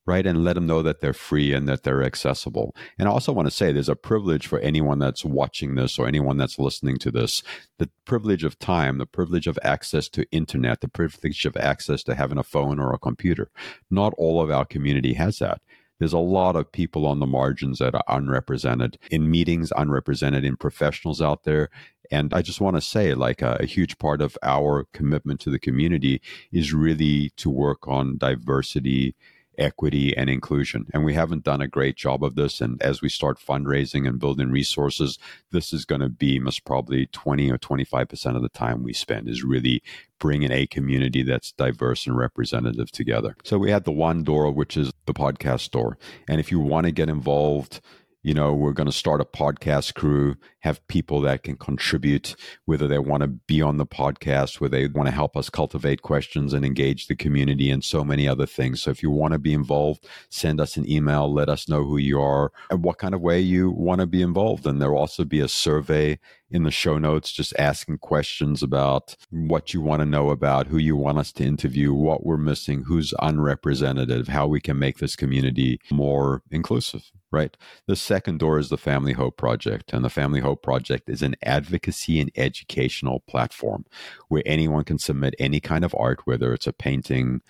right? 0.04 0.26
And 0.26 0.42
let 0.42 0.54
them 0.54 0.66
know 0.66 0.82
that 0.82 1.00
they're 1.00 1.12
free 1.12 1.52
and 1.52 1.68
that 1.68 1.84
they're 1.84 2.02
accessible. 2.02 2.74
And 2.98 3.08
i 3.08 3.10
also 3.12 3.32
want 3.32 3.46
to 3.46 3.54
say 3.54 3.70
there's 3.70 3.88
a 3.88 3.94
privilege 3.94 4.46
for 4.48 4.58
anyone 4.58 4.98
that's 4.98 5.24
watching 5.24 5.76
this 5.76 5.98
or 5.98 6.08
anyone 6.08 6.36
that's 6.38 6.58
listening 6.58 6.98
to 6.98 7.10
this 7.10 7.42
the 7.78 7.88
privilege 8.04 8.42
of 8.42 8.58
time 8.58 8.98
the 8.98 9.06
privilege 9.06 9.46
of 9.46 9.58
access 9.62 10.08
to 10.08 10.26
internet 10.32 10.80
the 10.80 10.88
privilege 10.88 11.44
of 11.44 11.56
access 11.56 12.02
to 12.02 12.14
having 12.14 12.38
a 12.38 12.42
phone 12.42 12.80
or 12.80 12.92
a 12.92 12.98
computer. 12.98 13.50
Not 13.90 14.12
all 14.18 14.42
of 14.42 14.50
our 14.50 14.64
community 14.64 15.14
has 15.14 15.38
that 15.38 15.60
There's 16.02 16.12
a 16.12 16.18
lot 16.18 16.56
of 16.56 16.72
people 16.72 17.06
on 17.06 17.20
the 17.20 17.28
margins 17.28 17.78
that 17.78 17.94
are 17.94 18.02
unrepresented 18.08 18.98
in 19.12 19.30
meetings, 19.30 19.72
unrepresented 19.76 20.44
in 20.44 20.56
professionals 20.56 21.22
out 21.22 21.44
there. 21.44 21.70
And 22.10 22.34
I 22.34 22.42
just 22.42 22.60
want 22.60 22.74
to 22.74 22.80
say, 22.80 23.14
like, 23.14 23.40
a, 23.40 23.56
a, 23.60 23.66
huge 23.66 23.98
part 23.98 24.20
of 24.20 24.36
our 24.42 24.88
commitment 24.92 25.38
to 25.42 25.50
the 25.50 25.60
community 25.60 26.20
is 26.50 26.74
really 26.74 27.30
to 27.36 27.48
work 27.48 27.86
on 27.86 28.18
diversity 28.18 29.14
equity 29.62 30.16
and 30.16 30.28
inclusion. 30.28 30.86
And 30.92 31.04
we 31.04 31.14
haven't 31.14 31.44
done 31.44 31.60
a 31.60 31.68
great 31.68 31.96
job 31.96 32.22
of 32.24 32.34
this. 32.34 32.60
And 32.60 32.82
as 32.82 33.00
we 33.00 33.08
start 33.08 33.38
fundraising 33.38 34.06
and 34.08 34.18
building 34.18 34.50
resources, 34.50 35.18
this 35.50 35.72
is 35.72 35.84
going 35.84 36.00
to 36.00 36.08
be 36.08 36.38
most 36.38 36.64
probably 36.64 37.06
20 37.06 37.50
or 37.50 37.58
25% 37.58 38.36
of 38.36 38.42
the 38.42 38.48
time 38.48 38.82
we 38.82 38.92
spend 38.92 39.28
is 39.28 39.42
really 39.42 39.82
bringing 40.18 40.52
a 40.52 40.66
community 40.66 41.22
that's 41.22 41.52
diverse 41.52 42.06
and 42.06 42.16
representative 42.16 42.90
together. 42.92 43.36
So 43.44 43.58
we 43.58 43.70
had 43.70 43.84
the 43.84 43.92
one 43.92 44.22
door, 44.22 44.50
which 44.52 44.76
is 44.76 44.92
the 45.06 45.14
podcast 45.14 45.70
door. 45.70 45.98
And 46.28 46.38
if 46.38 46.50
you 46.50 46.60
want 46.60 46.86
to 46.86 46.92
get 46.92 47.08
involved, 47.08 47.80
you 48.22 48.34
know, 48.34 48.54
we're 48.54 48.72
going 48.72 48.86
to 48.88 48.92
start 48.92 49.20
a 49.20 49.24
podcast 49.24 49.94
crew, 49.94 50.36
have 50.60 50.86
people 50.86 51.20
that 51.22 51.42
can 51.42 51.56
contribute, 51.56 52.36
whether 52.66 52.86
they 52.86 53.00
want 53.00 53.22
to 53.22 53.26
be 53.26 53.60
on 53.60 53.78
the 53.78 53.86
podcast, 53.86 54.60
whether 54.60 54.78
they 54.78 54.86
want 54.86 55.08
to 55.08 55.14
help 55.14 55.36
us 55.36 55.50
cultivate 55.50 56.02
questions 56.02 56.52
and 56.52 56.64
engage 56.64 57.08
the 57.08 57.16
community, 57.16 57.68
and 57.68 57.82
so 57.82 58.04
many 58.04 58.28
other 58.28 58.46
things. 58.46 58.82
So 58.82 58.90
if 58.90 59.02
you 59.02 59.10
want 59.10 59.32
to 59.32 59.40
be 59.40 59.52
involved, 59.52 60.06
send 60.30 60.60
us 60.60 60.76
an 60.76 60.88
email, 60.88 61.32
let 61.32 61.48
us 61.48 61.68
know 61.68 61.82
who 61.82 61.96
you 61.96 62.20
are 62.20 62.52
and 62.70 62.84
what 62.84 62.98
kind 62.98 63.14
of 63.14 63.20
way 63.20 63.40
you 63.40 63.70
want 63.70 64.00
to 64.00 64.06
be 64.06 64.22
involved. 64.22 64.66
And 64.66 64.80
there'll 64.80 64.98
also 64.98 65.24
be 65.24 65.40
a 65.40 65.48
survey 65.48 66.20
in 66.48 66.62
the 66.62 66.70
show 66.70 66.98
notes, 66.98 67.32
just 67.32 67.54
asking 67.58 67.98
questions 67.98 68.62
about 68.62 69.16
what 69.30 69.74
you 69.74 69.80
want 69.80 70.00
to 70.00 70.06
know 70.06 70.30
about, 70.30 70.68
who 70.68 70.78
you 70.78 70.94
want 70.94 71.18
us 71.18 71.32
to 71.32 71.44
interview, 71.44 71.92
what 71.92 72.24
we're 72.24 72.36
missing, 72.36 72.84
who's 72.84 73.14
unrepresentative, 73.20 74.28
how 74.28 74.46
we 74.46 74.60
can 74.60 74.78
make 74.78 74.98
this 74.98 75.16
community 75.16 75.80
more 75.90 76.42
inclusive 76.50 77.10
right? 77.32 77.56
The 77.86 77.96
second 77.96 78.38
door 78.38 78.58
is 78.58 78.68
the 78.68 78.78
Family 78.78 79.14
Hope 79.14 79.36
Project. 79.36 79.92
And 79.92 80.04
the 80.04 80.10
Family 80.10 80.40
Hope 80.40 80.62
Project 80.62 81.08
is 81.08 81.22
an 81.22 81.34
advocacy 81.42 82.20
and 82.20 82.30
educational 82.36 83.20
platform 83.20 83.86
where 84.28 84.42
anyone 84.46 84.84
can 84.84 84.98
submit 84.98 85.34
any 85.38 85.58
kind 85.58 85.84
of 85.84 85.94
art, 85.98 86.20
whether 86.26 86.52
it's 86.52 86.66
a 86.66 86.72
painting, 86.72 87.40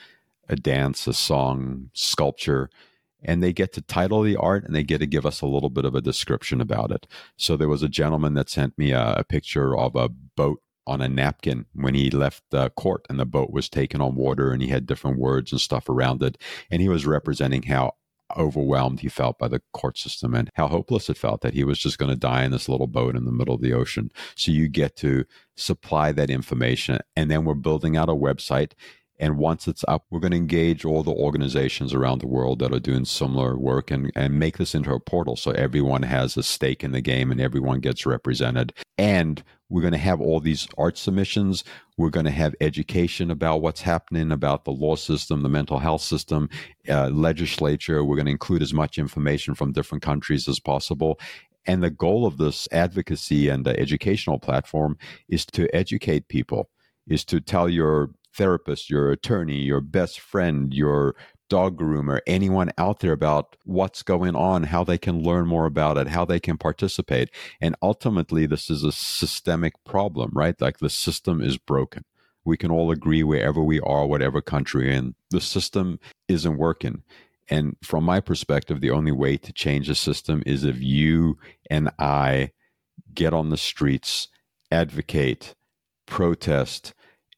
a 0.49 0.57
dance, 0.57 1.07
a 1.07 1.13
song, 1.13 1.91
sculpture, 1.93 2.71
and 3.25 3.43
they 3.43 3.53
get 3.53 3.73
to 3.73 3.83
title 3.83 4.23
the 4.23 4.37
art 4.37 4.65
and 4.65 4.75
they 4.75 4.83
get 4.83 4.99
to 4.99 5.07
give 5.07 5.27
us 5.27 5.41
a 5.41 5.47
little 5.47 5.71
bit 5.71 5.85
of 5.85 5.95
a 5.95 6.01
description 6.01 6.61
about 6.61 6.91
it. 6.91 7.07
So 7.37 7.57
there 7.57 7.69
was 7.69 7.83
a 7.83 7.89
gentleman 7.89 8.35
that 8.35 8.51
sent 8.51 8.79
me 8.79 8.93
a, 8.93 9.15
a 9.19 9.25
picture 9.25 9.77
of 9.77 9.95
a 9.97 10.09
boat 10.09 10.61
on 10.87 11.01
a 11.01 11.09
napkin 11.09 11.67
when 11.75 11.95
he 11.95 12.11
left 12.11 12.43
the 12.51 12.71
court 12.71 13.07
and 13.09 13.19
the 13.19 13.25
boat 13.25 13.51
was 13.53 13.69
taken 13.69 14.01
on 14.01 14.17
water 14.17 14.51
and 14.51 14.61
he 14.61 14.69
had 14.69 14.87
different 14.87 15.19
words 15.19 15.53
and 15.53 15.61
stuff 15.61 15.89
around 15.89 16.23
it 16.23 16.37
and 16.73 16.83
he 16.83 16.89
was 16.89 17.07
representing 17.07 17.63
how 17.63 17.93
overwhelmed 18.37 19.01
he 19.01 19.09
felt 19.09 19.39
by 19.39 19.49
the 19.49 19.63
court 19.73 19.99
system 19.99 20.35
and 20.35 20.51
how 20.55 20.69
hopeless 20.69 21.09
it 21.09 21.17
felt 21.17 21.41
that 21.43 21.55
he 21.55 21.65
was 21.65 21.79
just 21.79 21.99
going 21.99 22.11
to 22.11 22.17
die 22.17 22.45
in 22.45 22.51
this 22.51 22.69
little 22.69 22.87
boat 22.87 23.17
in 23.17 23.25
the 23.25 23.33
middle 23.33 23.55
of 23.55 23.61
the 23.61 23.73
ocean. 23.73 24.11
So 24.35 24.51
you 24.53 24.69
get 24.69 24.97
to 24.97 25.25
supply 25.57 26.13
that 26.13 26.31
information. 26.31 26.99
And 27.17 27.31
then 27.31 27.45
we're 27.45 27.55
building 27.55 27.97
out 27.97 28.09
a 28.09 28.15
website. 28.15 28.73
And 29.19 29.39
once 29.39 29.69
it's 29.69 29.85
up, 29.87 30.05
we're 30.11 30.21
going 30.21 30.33
to 30.33 30.37
engage 30.37 30.85
all 30.85 31.05
the 31.05 31.13
organizations 31.13 31.95
around 31.95 32.21
the 32.21 32.27
world 32.27 32.59
that 32.59 32.75
are 32.75 32.81
doing 32.81 33.05
similar 33.05 33.57
work 33.57 33.91
and, 33.91 34.11
and 34.17 34.39
make 34.39 34.59
this 34.59 34.75
into 34.75 34.93
a 34.93 34.99
portal 34.99 35.37
so 35.37 35.53
everyone 35.53 36.03
has 36.03 36.37
a 36.37 36.43
stake 36.43 36.83
in 36.83 36.91
the 36.91 37.01
game 37.01 37.31
and 37.31 37.41
everyone 37.41 37.79
gets 37.79 38.05
represented. 38.05 38.73
And 38.99 39.43
we're 39.69 39.81
going 39.81 39.93
to 39.93 39.99
have 39.99 40.21
all 40.21 40.39
these 40.39 40.69
art 40.77 40.99
submissions. 40.99 41.65
We're 41.97 42.11
going 42.11 42.27
to 42.27 42.31
have 42.31 42.55
education 42.61 43.31
about 43.31 43.63
what's 43.63 43.81
happening 43.81 44.31
about 44.31 44.65
the 44.65 44.71
law 44.71 44.97
system, 44.97 45.43
the 45.43 45.49
mental 45.49 45.79
health 45.79 46.03
system, 46.03 46.51
uh, 46.89 47.09
legislature. 47.09 48.05
We're 48.05 48.17
going 48.17 48.27
to 48.27 48.33
include 48.33 48.63
as 48.63 48.75
much 48.75 48.99
information 48.99 49.55
from 49.55 49.73
different 49.73 50.03
countries 50.03 50.47
as 50.47 50.61
possible. 50.61 51.19
And 51.65 51.83
the 51.83 51.91
goal 51.91 52.27
of 52.27 52.39
this 52.39 52.69
advocacy 52.73 53.49
and 53.49 53.67
educational 53.67 54.39
platform 54.39 54.99
is 55.29 55.47
to 55.47 55.75
educate 55.75 56.29
people, 56.29 56.69
is 57.07 57.25
to 57.27 57.41
tell 57.41 57.69
your 57.69 58.11
therapist, 58.35 58.91
your 58.91 59.11
attorney, 59.11 59.59
your 59.59 59.81
best 59.81 60.21
friend, 60.21 60.73
your 60.75 61.15
dog 61.53 61.79
groomer, 61.79 62.19
anyone 62.27 62.71
out 62.79 63.01
there 63.01 63.13
about 63.13 63.57
what's 63.67 64.03
going 64.03 64.35
on, 64.35 64.63
how 64.63 64.83
they 64.83 64.97
can 64.97 65.23
learn 65.23 65.47
more 65.47 65.67
about 65.67 65.99
it, 65.99 66.09
how 66.09 66.25
they 66.25 66.41
can 66.41 66.57
participate. 66.57 67.29
And 67.61 67.77
ultimately, 67.83 68.47
this 68.47 68.71
is 68.71 68.83
a 68.83 68.91
systemic 68.91 69.75
problem, 69.85 70.31
right? 70.33 70.59
Like 70.59 70.79
the 70.79 70.89
system 70.89 71.43
is 71.43 71.59
broken. 71.59 72.07
We 72.43 72.57
can 72.57 72.71
all 72.71 72.91
agree 72.91 73.23
wherever 73.23 73.63
we 73.63 73.81
are, 73.81 74.07
whatever 74.07 74.41
country, 74.41 74.97
and 74.97 75.15
the 75.29 75.43
system 75.43 76.01
isn't 76.27 76.57
working. 76.57 77.03
And 77.51 77.77
from 77.83 78.05
my 78.05 78.21
perspective, 78.21 78.81
the 78.81 78.91
only 78.91 79.13
way 79.13 79.37
to 79.37 79.53
change 79.53 79.89
the 79.89 79.95
system 79.95 80.43
is 80.47 80.65
if 80.65 80.81
you 80.81 81.37
and 81.69 81.91
I 81.99 82.53
get 83.13 83.35
on 83.35 83.51
the 83.51 83.59
streets, 83.59 84.29
advocate, 84.71 85.55
protest, 86.07 86.95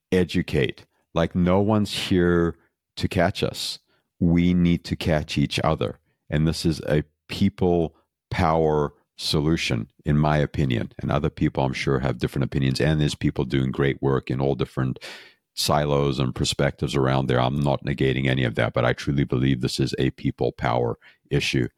educate. 0.09 0.85
Like 1.13 1.35
no 1.35 1.59
one's 1.59 2.07
here 2.07 2.55
to 2.95 3.09
catch 3.09 3.43
us 3.43 3.79
we 4.19 4.53
need 4.53 4.83
to 4.85 4.95
catch 4.95 5.37
each 5.37 5.59
other. 5.63 5.99
And 6.29 6.47
this 6.47 6.65
is 6.65 6.79
a 6.81 7.03
people 7.27 7.95
power 8.29 8.93
solution, 9.17 9.89
in 10.03 10.17
my 10.17 10.37
opinion. 10.37 10.91
And 10.99 11.11
other 11.11 11.29
people, 11.29 11.63
I'm 11.63 11.73
sure, 11.73 11.99
have 11.99 12.17
different 12.17 12.45
opinions. 12.45 12.81
And 12.81 12.99
there's 12.99 13.15
people 13.15 13.45
doing 13.45 13.71
great 13.71 14.01
work 14.01 14.29
in 14.29 14.41
all 14.41 14.55
different 14.55 14.99
silos 15.53 16.19
and 16.19 16.35
perspectives 16.35 16.95
around 16.95 17.27
there. 17.27 17.39
I'm 17.39 17.59
not 17.59 17.85
negating 17.85 18.27
any 18.27 18.43
of 18.43 18.55
that, 18.55 18.73
but 18.73 18.85
I 18.85 18.93
truly 18.93 19.23
believe 19.23 19.61
this 19.61 19.79
is 19.79 19.95
a 19.97 20.11
people 20.11 20.51
power 20.51 20.97
issue. 21.29 21.69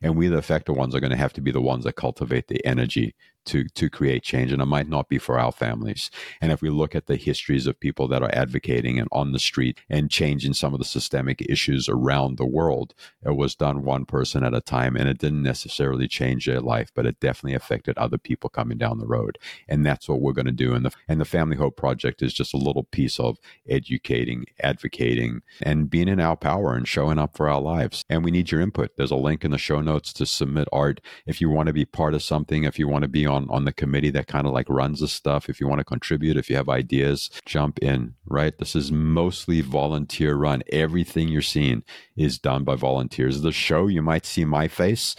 And 0.00 0.16
we, 0.16 0.28
the 0.28 0.38
affected 0.38 0.74
ones, 0.74 0.94
are 0.94 1.00
going 1.00 1.10
to 1.10 1.16
have 1.16 1.32
to 1.34 1.40
be 1.40 1.50
the 1.50 1.60
ones 1.60 1.84
that 1.84 1.96
cultivate 1.96 2.48
the 2.48 2.64
energy 2.64 3.14
to 3.48 3.64
to 3.64 3.90
create 3.90 4.22
change 4.22 4.52
and 4.52 4.62
it 4.62 4.66
might 4.66 4.88
not 4.88 5.08
be 5.08 5.18
for 5.18 5.38
our 5.38 5.52
families. 5.52 6.10
And 6.40 6.52
if 6.52 6.62
we 6.62 6.70
look 6.70 6.94
at 6.94 7.06
the 7.06 7.16
histories 7.16 7.66
of 7.66 7.80
people 7.80 8.08
that 8.08 8.22
are 8.22 8.30
advocating 8.32 8.98
and 8.98 9.08
on 9.12 9.32
the 9.32 9.38
street 9.38 9.80
and 9.88 10.10
changing 10.10 10.54
some 10.54 10.72
of 10.72 10.78
the 10.78 10.84
systemic 10.84 11.42
issues 11.42 11.88
around 11.88 12.36
the 12.36 12.46
world 12.46 12.94
it 13.24 13.36
was 13.36 13.54
done 13.54 13.84
one 13.84 14.04
person 14.04 14.44
at 14.44 14.54
a 14.54 14.60
time 14.60 14.96
and 14.96 15.08
it 15.08 15.18
didn't 15.18 15.42
necessarily 15.42 16.06
change 16.06 16.46
their 16.46 16.60
life 16.60 16.90
but 16.94 17.06
it 17.06 17.20
definitely 17.20 17.54
affected 17.54 17.96
other 17.98 18.18
people 18.18 18.50
coming 18.50 18.78
down 18.78 18.98
the 18.98 19.06
road. 19.06 19.38
And 19.68 19.84
that's 19.84 20.08
what 20.08 20.20
we're 20.20 20.32
going 20.32 20.46
to 20.46 20.52
do. 20.52 20.74
And 20.74 20.84
the 20.84 20.92
and 21.08 21.20
the 21.20 21.24
family 21.24 21.56
hope 21.56 21.76
project 21.76 22.22
is 22.22 22.32
just 22.32 22.54
a 22.54 22.58
little 22.58 22.84
piece 22.84 23.18
of 23.18 23.38
educating 23.68 24.44
advocating 24.62 25.42
and 25.62 25.90
being 25.90 26.08
in 26.08 26.20
our 26.20 26.36
power 26.36 26.74
and 26.74 26.86
showing 26.86 27.18
up 27.18 27.36
for 27.36 27.48
our 27.48 27.60
lives. 27.60 28.04
And 28.08 28.24
we 28.24 28.30
need 28.30 28.50
your 28.50 28.60
input. 28.60 28.96
There's 28.96 29.10
a 29.10 29.16
link 29.16 29.44
in 29.44 29.50
the 29.50 29.58
show 29.58 29.80
notes 29.80 30.12
to 30.14 30.26
submit 30.26 30.68
art. 30.72 31.00
If 31.26 31.40
you 31.40 31.50
want 31.50 31.68
to 31.68 31.72
be 31.72 31.84
part 31.84 32.14
of 32.14 32.22
something 32.22 32.64
if 32.64 32.78
you 32.78 32.88
want 32.88 33.02
to 33.02 33.08
be 33.08 33.26
on 33.26 33.37
on 33.38 33.48
on 33.50 33.64
the 33.64 33.72
committee 33.72 34.10
that 34.10 34.26
kind 34.26 34.46
of 34.46 34.52
like 34.52 34.68
runs 34.68 35.00
the 35.00 35.08
stuff. 35.08 35.48
If 35.48 35.60
you 35.60 35.68
want 35.68 35.78
to 35.78 35.84
contribute, 35.84 36.36
if 36.36 36.50
you 36.50 36.56
have 36.56 36.68
ideas, 36.68 37.30
jump 37.46 37.78
in. 37.78 38.14
Right, 38.26 38.56
this 38.58 38.76
is 38.76 38.92
mostly 38.92 39.60
volunteer 39.60 40.34
run. 40.34 40.62
Everything 40.72 41.28
you're 41.28 41.42
seeing 41.42 41.82
is 42.16 42.38
done 42.38 42.64
by 42.64 42.74
volunteers. 42.76 43.40
The 43.40 43.52
show 43.52 43.86
you 43.86 44.02
might 44.02 44.26
see 44.26 44.44
my 44.44 44.68
face. 44.68 45.16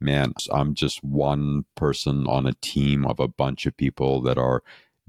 Man, 0.00 0.32
I'm 0.50 0.74
just 0.74 1.04
one 1.04 1.64
person 1.76 2.26
on 2.26 2.46
a 2.46 2.54
team 2.62 3.04
of 3.04 3.20
a 3.20 3.28
bunch 3.28 3.66
of 3.66 3.76
people 3.76 4.22
that 4.22 4.38
are 4.38 4.62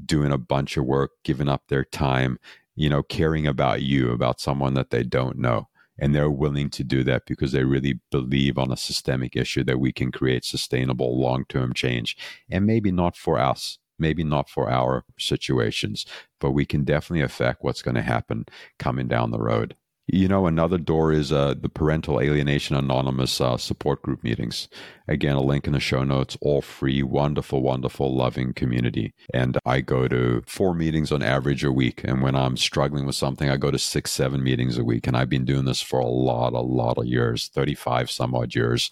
doing 0.06 0.32
a 0.32 0.38
bunch 0.38 0.76
of 0.76 0.86
work, 0.86 1.12
giving 1.24 1.48
up 1.48 1.64
their 1.70 1.86
time, 1.86 2.38
you 2.76 2.90
know, 2.90 3.04
caring 3.04 3.48
about 3.48 3.84
you, 3.84 4.12
about 4.12 4.42
someone 4.42 4.74
that 4.74 4.90
they 4.90 5.04
don't 5.04 5.38
know 5.38 5.68
and 6.02 6.14
they're 6.14 6.30
willing 6.30 6.70
to 6.72 6.84
do 6.84 7.04
that 7.06 7.24
because 7.26 7.54
they 7.54 7.64
really 7.64 8.02
believe 8.12 8.58
on 8.58 8.72
a 8.72 8.78
systemic 8.78 9.38
issue 9.38 9.64
that 9.64 9.80
we 9.80 9.94
can 9.94 10.12
create 10.12 10.44
sustainable 10.44 11.18
long-term 11.18 11.74
change. 11.74 12.18
And 12.50 12.66
maybe 12.66 12.92
not 12.92 13.16
for 13.16 13.40
us 13.40 13.78
maybe 14.02 14.24
not 14.24 14.50
for 14.50 14.70
our 14.70 15.06
situations 15.18 16.06
but 16.40 16.52
we 16.52 16.66
can 16.66 16.84
definitely 16.84 17.24
affect 17.24 17.64
what's 17.64 17.84
going 17.84 17.96
to 17.96 18.02
happen 18.02 18.46
coming 18.80 19.08
down 19.08 19.32
the 19.32 19.40
road 19.40 19.76
you 20.08 20.28
know, 20.28 20.46
another 20.46 20.78
door 20.78 21.12
is 21.14 21.32
uh, 21.32 21.54
the 21.60 21.70
Parental 21.70 22.20
Alienation 22.20 22.76
Anonymous 22.76 23.40
uh, 23.40 23.58
support 23.58 24.02
group 24.02 24.24
meetings. 24.24 24.68
Again, 25.08 25.36
a 25.36 25.42
link 25.42 25.68
in 25.68 25.74
the 25.74 25.80
show 25.80 26.04
notes, 26.04 26.38
all 26.42 26.62
free, 26.62 27.02
wonderful, 27.04 27.62
wonderful, 27.62 28.16
loving 28.16 28.54
community. 28.54 29.14
And 29.34 29.58
I 29.66 29.82
go 29.82 30.08
to 30.08 30.44
four 30.48 30.74
meetings 30.74 31.12
on 31.12 31.24
average 31.24 31.64
a 31.64 31.72
week. 31.72 32.02
And 32.04 32.22
when 32.22 32.36
I'm 32.36 32.58
struggling 32.58 33.06
with 33.06 33.16
something, 33.16 33.50
I 33.50 33.58
go 33.58 33.72
to 33.72 33.80
six, 33.80 34.12
seven 34.12 34.44
meetings 34.44 34.78
a 34.78 34.84
week. 34.84 35.08
And 35.08 35.16
I've 35.16 35.30
been 35.30 35.46
doing 35.46 35.66
this 35.66 35.82
for 35.82 36.00
a 36.00 36.08
lot, 36.08 36.54
a 36.54 36.60
lot 36.60 36.98
of 36.98 37.06
years 37.06 37.48
35 37.48 38.12
some 38.12 38.36
odd 38.36 38.54
years 38.54 38.92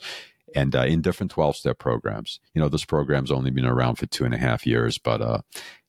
and 0.56 0.76
uh, 0.76 0.84
in 0.84 1.02
different 1.02 1.32
12 1.32 1.56
step 1.56 1.78
programs. 1.80 2.39
You 2.54 2.62
know, 2.62 2.69
this 2.69 2.86
program's 2.86 3.32
only 3.32 3.52
been 3.52 3.65
around 3.65 3.95
for 3.95 4.06
two 4.06 4.26
and 4.26 4.34
a 4.34 4.38
half 4.38 4.65
years, 4.65 4.98
but 4.98 5.22
uh, 5.22 5.39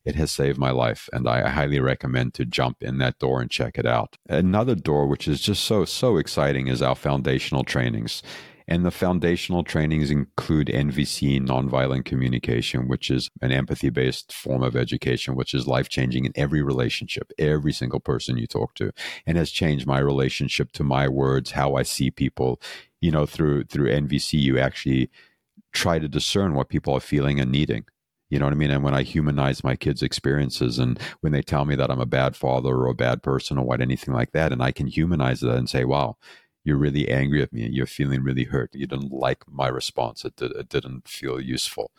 it 0.05 0.15
has 0.15 0.33
saved 0.33 0.59
my 0.59 0.71
life 0.71 1.09
and 1.13 1.29
I 1.29 1.49
highly 1.49 1.81
recommend 1.81 2.35
to 2.35 2.45
jump 2.45 2.83
in 2.83 2.99
that 2.99 3.19
door 3.19 3.41
and 3.41 3.51
check 3.51 3.79
it 3.79 3.87
out. 3.87 4.17
Another 4.29 4.75
door 4.75 5.07
which 5.07 5.29
is 5.29 5.41
just 5.41 5.65
so 5.65 5.85
so 5.85 6.17
exciting 6.17 6.69
is 6.69 6.83
our 6.83 6.95
foundational 6.95 7.65
trainings. 7.65 8.23
And 8.71 8.87
the 8.87 8.93
foundational 8.93 9.65
trainings 9.65 10.13
include 10.13 10.69
NVC, 10.69 11.45
nonviolent 11.45 12.05
communication, 12.05 12.87
which 12.87 13.11
is 13.11 13.29
an 13.43 13.51
empathy 13.51 13.91
based 13.91 14.33
form 14.33 14.63
of 14.63 14.77
education, 14.77 15.35
which 15.35 15.55
is 15.55 15.67
life 15.67 15.89
changing 15.89 16.25
in 16.25 16.33
every 16.37 16.63
relationship, 16.63 17.33
every 17.37 17.73
single 17.73 17.99
person 17.99 18.39
you 18.39 18.47
talk 18.47 18.75
to, 18.75 18.93
and 19.27 19.37
has 19.37 19.51
changed 19.51 19.89
my 19.89 19.99
relationship 19.99 20.71
to 20.73 20.85
my 20.85 21.09
words, 21.09 21.51
how 21.51 21.75
I 21.75 21.83
see 21.83 22.13
people. 22.13 22.61
You 23.01 23.11
know, 23.11 23.27
through 23.27 23.65
through 23.65 23.91
NVC, 23.91 24.39
you 24.39 24.59
actually 24.59 25.11
try 25.73 25.99
to 25.99 26.07
discern 26.07 26.55
what 26.55 26.69
people 26.69 26.95
are 26.95 27.01
feeling 27.01 27.41
and 27.41 27.51
needing. 27.51 27.87
You 28.31 28.39
know 28.39 28.47
what 28.47 28.53
I 28.53 28.57
mean? 28.57 28.71
And 28.71 28.83
when 28.83 28.95
I 28.95 29.03
humanize 29.03 29.63
my 29.65 29.77
kids' 29.77 30.03
experiences 30.03 30.79
and 30.79 30.99
when 31.21 31.33
they 31.33 31.43
tell 31.43 31.65
me 31.65 31.75
that 31.77 31.91
I'm 31.91 32.01
a 32.01 32.07
bad 32.07 32.37
father 32.37 32.75
or 32.75 32.87
a 32.87 32.95
bad 32.95 33.23
person 33.23 33.59
or 33.59 33.65
what, 33.65 33.81
anything 33.81 34.15
like 34.15 34.33
that, 34.33 34.53
and 34.53 34.63
I 34.63 34.73
can 34.73 34.87
humanize 34.87 35.41
that 35.41 35.57
and 35.57 35.69
say, 35.69 35.85
wow, 35.85 36.17
you're 36.65 36.77
really 36.77 37.09
angry 37.11 37.43
at 37.43 37.53
me 37.53 37.65
and 37.65 37.75
you're 37.75 37.87
feeling 37.87 38.23
really 38.23 38.45
hurt. 38.45 38.71
You 38.73 38.87
didn't 38.87 39.13
like 39.13 39.43
my 39.49 39.69
response. 39.69 40.25
It, 40.25 40.37
did, 40.37 40.53
it 40.53 40.69
didn't 40.69 41.09
feel 41.09 41.41
useful 41.41 41.91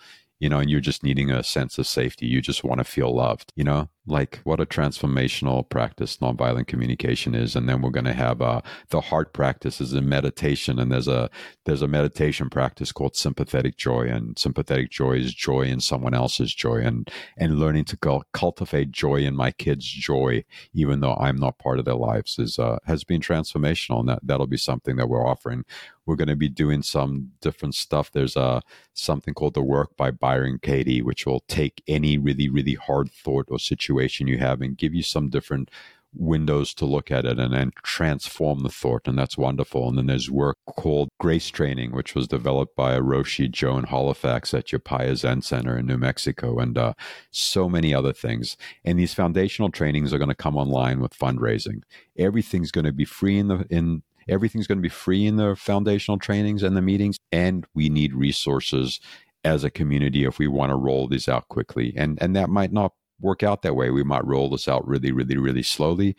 you 0.41 0.49
know, 0.49 0.57
and 0.57 0.71
you're 0.71 0.81
just 0.81 1.03
needing 1.03 1.29
a 1.29 1.43
sense 1.43 1.77
of 1.77 1.85
safety. 1.85 2.25
You 2.25 2.41
just 2.41 2.63
want 2.63 2.79
to 2.79 2.83
feel 2.83 3.15
loved, 3.15 3.53
you 3.55 3.63
know, 3.63 3.89
like 4.07 4.39
what 4.43 4.59
a 4.59 4.65
transformational 4.65 5.67
practice 5.69 6.17
nonviolent 6.17 6.67
communication 6.67 7.35
is. 7.35 7.55
And 7.55 7.69
then 7.69 7.81
we're 7.81 7.91
going 7.91 8.05
to 8.05 8.13
have 8.13 8.41
uh, 8.41 8.61
the 8.89 8.99
heart 8.99 9.31
practices 9.31 9.89
is 9.89 9.93
a 9.93 10.01
meditation, 10.01 10.79
and 10.79 10.91
there's 10.91 11.07
a 11.07 11.29
there's 11.65 11.81
a 11.81 11.87
meditation 11.87 12.49
practice 12.49 12.91
called 12.91 13.15
sympathetic 13.15 13.77
joy, 13.77 14.07
and 14.07 14.37
sympathetic 14.39 14.89
joy 14.89 15.13
is 15.13 15.33
joy 15.33 15.63
in 15.63 15.79
someone 15.79 16.13
else's 16.13 16.53
joy, 16.53 16.77
and 16.77 17.09
and 17.37 17.59
learning 17.59 17.85
to 17.85 18.25
cultivate 18.33 18.91
joy 18.91 19.17
in 19.17 19.35
my 19.35 19.51
kids' 19.51 19.85
joy, 19.85 20.43
even 20.73 21.01
though 21.01 21.15
I'm 21.15 21.37
not 21.37 21.59
part 21.59 21.79
of 21.79 21.85
their 21.85 21.95
lives, 21.95 22.39
is 22.39 22.57
uh, 22.57 22.79
has 22.85 23.03
been 23.03 23.21
transformational, 23.21 23.99
and 23.99 24.09
that 24.09 24.19
that'll 24.23 24.47
be 24.47 24.57
something 24.57 24.95
that 24.95 25.09
we're 25.09 25.27
offering. 25.27 25.63
We're 26.07 26.15
going 26.15 26.29
to 26.29 26.35
be 26.35 26.49
doing 26.49 26.81
some 26.81 27.31
different 27.41 27.75
stuff. 27.75 28.11
There's 28.11 28.35
a 28.35 28.41
uh, 28.41 28.61
something 28.93 29.35
called 29.35 29.53
the 29.53 29.61
work 29.61 29.95
by 29.95 30.09
Byron 30.09 30.59
Katie, 30.61 31.01
which 31.01 31.27
will 31.27 31.41
take 31.47 31.83
any 31.87 32.17
really 32.17 32.49
really 32.49 32.73
hard 32.73 33.11
thought 33.11 33.45
or 33.49 33.59
situation 33.59 33.90
you 33.99 34.37
have 34.37 34.61
and 34.61 34.77
give 34.77 34.93
you 34.93 35.03
some 35.03 35.29
different 35.29 35.69
windows 36.13 36.73
to 36.73 36.85
look 36.85 37.09
at 37.09 37.25
it 37.25 37.39
and 37.39 37.53
then 37.53 37.71
transform 37.83 38.63
the 38.63 38.69
thought 38.69 39.07
and 39.07 39.17
that's 39.17 39.37
wonderful. 39.37 39.87
And 39.87 39.97
then 39.97 40.07
there's 40.07 40.29
work 40.29 40.57
called 40.65 41.09
grace 41.19 41.47
training 41.47 41.93
which 41.93 42.15
was 42.15 42.27
developed 42.27 42.75
by 42.75 42.99
roshi 42.99 43.49
joan 43.49 43.85
halifax 43.85 44.53
at 44.53 44.67
Upaya 44.67 45.15
zen 45.15 45.41
center 45.41 45.77
in 45.77 45.85
new 45.85 45.97
mexico 45.97 46.59
and 46.59 46.77
uh, 46.77 46.93
so 47.31 47.69
many 47.69 47.93
other 47.93 48.11
things. 48.11 48.57
And 48.83 48.99
these 48.99 49.13
foundational 49.13 49.71
trainings 49.71 50.13
are 50.13 50.17
going 50.17 50.27
to 50.27 50.35
come 50.35 50.57
online 50.57 50.99
with 50.99 51.17
fundraising. 51.17 51.83
Everything's 52.17 52.71
going 52.71 52.85
to 52.85 52.91
be 52.91 53.05
free 53.05 53.39
in 53.39 53.47
the 53.47 53.65
in 53.69 54.03
Everything's 54.27 54.67
going 54.67 54.77
to 54.77 54.83
be 54.83 54.89
free 54.89 55.25
in 55.25 55.37
the 55.37 55.55
foundational 55.55 56.19
trainings 56.19 56.63
and 56.63 56.77
the 56.77 56.81
meetings, 56.81 57.17
and 57.31 57.65
we 57.73 57.89
need 57.89 58.13
resources 58.13 58.99
as 59.43 59.63
a 59.63 59.71
community 59.71 60.23
if 60.23 60.37
we 60.37 60.47
want 60.47 60.69
to 60.69 60.75
roll 60.75 61.07
these 61.07 61.27
out 61.27 61.47
quickly. 61.47 61.93
And 61.97 62.21
and 62.21 62.35
that 62.35 62.49
might 62.49 62.71
not 62.71 62.93
work 63.21 63.43
out 63.43 63.61
that 63.61 63.75
way. 63.75 63.89
We 63.89 64.03
might 64.03 64.25
roll 64.25 64.49
this 64.49 64.67
out 64.67 64.87
really, 64.87 65.11
really, 65.11 65.37
really 65.37 65.63
slowly. 65.63 66.15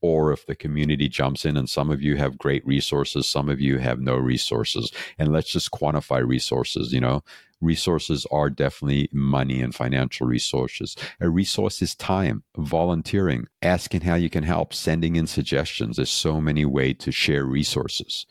Or 0.00 0.32
if 0.32 0.46
the 0.46 0.56
community 0.56 1.08
jumps 1.08 1.44
in 1.44 1.56
and 1.56 1.70
some 1.70 1.90
of 1.90 2.02
you 2.02 2.16
have 2.16 2.36
great 2.36 2.66
resources, 2.66 3.28
some 3.28 3.48
of 3.48 3.60
you 3.60 3.78
have 3.78 4.00
no 4.00 4.16
resources. 4.16 4.90
And 5.16 5.32
let's 5.32 5.52
just 5.52 5.70
quantify 5.70 6.26
resources, 6.26 6.92
you 6.92 7.00
know 7.00 7.22
resources 7.62 8.26
are 8.30 8.50
definitely 8.50 9.08
money 9.12 9.62
and 9.62 9.74
financial 9.74 10.26
resources. 10.26 10.96
A 11.20 11.30
resource 11.30 11.80
is 11.80 11.94
time, 11.94 12.42
volunteering, 12.56 13.46
asking 13.62 14.02
how 14.02 14.16
you 14.16 14.28
can 14.28 14.42
help, 14.42 14.74
sending 14.74 15.16
in 15.16 15.26
suggestions. 15.26 15.96
There's 15.96 16.10
so 16.10 16.40
many 16.40 16.64
ways 16.64 16.96
to 17.00 17.12
share 17.12 17.44
resources. 17.44 18.26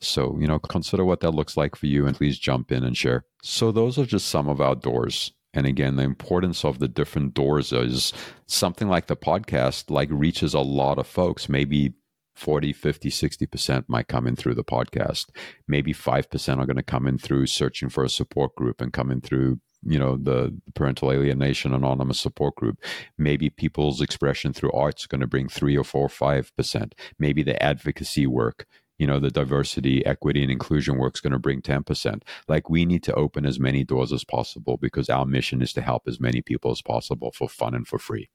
So, 0.00 0.36
you 0.38 0.46
know, 0.46 0.58
consider 0.58 1.04
what 1.04 1.20
that 1.20 1.32
looks 1.32 1.56
like 1.56 1.74
for 1.74 1.86
you 1.86 2.06
and 2.06 2.16
please 2.16 2.38
jump 2.38 2.70
in 2.70 2.84
and 2.84 2.96
share. 2.96 3.24
So, 3.42 3.72
those 3.72 3.98
are 3.98 4.06
just 4.06 4.28
some 4.28 4.48
of 4.48 4.60
our 4.60 4.74
doors. 4.74 5.32
And 5.56 5.66
again, 5.66 5.96
the 5.96 6.02
importance 6.02 6.66
of 6.66 6.78
the 6.78 6.86
different 6.86 7.32
doors 7.32 7.72
is 7.72 8.12
something 8.46 8.88
like 8.88 9.06
the 9.06 9.16
podcast, 9.16 9.90
like 9.90 10.10
reaches 10.12 10.52
a 10.52 10.60
lot 10.60 10.98
of 10.98 11.06
folks, 11.06 11.48
maybe 11.48 11.94
40, 12.34 12.74
50, 12.74 13.08
60% 13.08 13.84
might 13.88 14.06
come 14.06 14.26
in 14.26 14.36
through 14.36 14.54
the 14.54 14.62
podcast. 14.62 15.30
Maybe 15.66 15.94
5% 15.94 16.58
are 16.58 16.66
going 16.66 16.76
to 16.76 16.82
come 16.82 17.06
in 17.06 17.16
through 17.16 17.46
searching 17.46 17.88
for 17.88 18.04
a 18.04 18.10
support 18.10 18.54
group 18.54 18.82
and 18.82 18.92
come 18.92 19.10
in 19.10 19.22
through 19.22 19.60
you 19.88 19.98
know 19.98 20.16
the 20.16 20.58
parental 20.74 21.12
alienation 21.12 21.72
anonymous 21.72 22.20
support 22.20 22.56
group. 22.56 22.82
Maybe 23.16 23.50
people's 23.50 24.00
expression 24.00 24.52
through 24.52 24.72
art's 24.72 25.06
going 25.06 25.20
to 25.20 25.26
bring 25.26 25.48
three 25.48 25.76
or 25.76 25.84
four 25.84 26.06
or 26.06 26.08
five 26.08 26.54
percent. 26.56 26.94
Maybe 27.18 27.42
the 27.42 27.62
advocacy 27.62 28.26
work 28.26 28.66
you 28.98 29.06
know 29.06 29.20
the 29.20 29.30
diversity 29.30 30.04
equity 30.06 30.42
and 30.42 30.50
inclusion 30.50 30.96
work 30.96 31.16
is 31.16 31.20
going 31.20 31.32
to 31.32 31.38
bring 31.38 31.60
10% 31.60 32.22
like 32.48 32.70
we 32.70 32.84
need 32.84 33.02
to 33.02 33.14
open 33.14 33.46
as 33.46 33.60
many 33.60 33.84
doors 33.84 34.12
as 34.12 34.24
possible 34.24 34.76
because 34.76 35.08
our 35.08 35.26
mission 35.26 35.62
is 35.62 35.72
to 35.72 35.80
help 35.80 36.04
as 36.06 36.20
many 36.20 36.42
people 36.42 36.70
as 36.70 36.82
possible 36.82 37.32
for 37.32 37.48
fun 37.48 37.74
and 37.74 37.86
for 37.86 37.98
free 37.98 38.28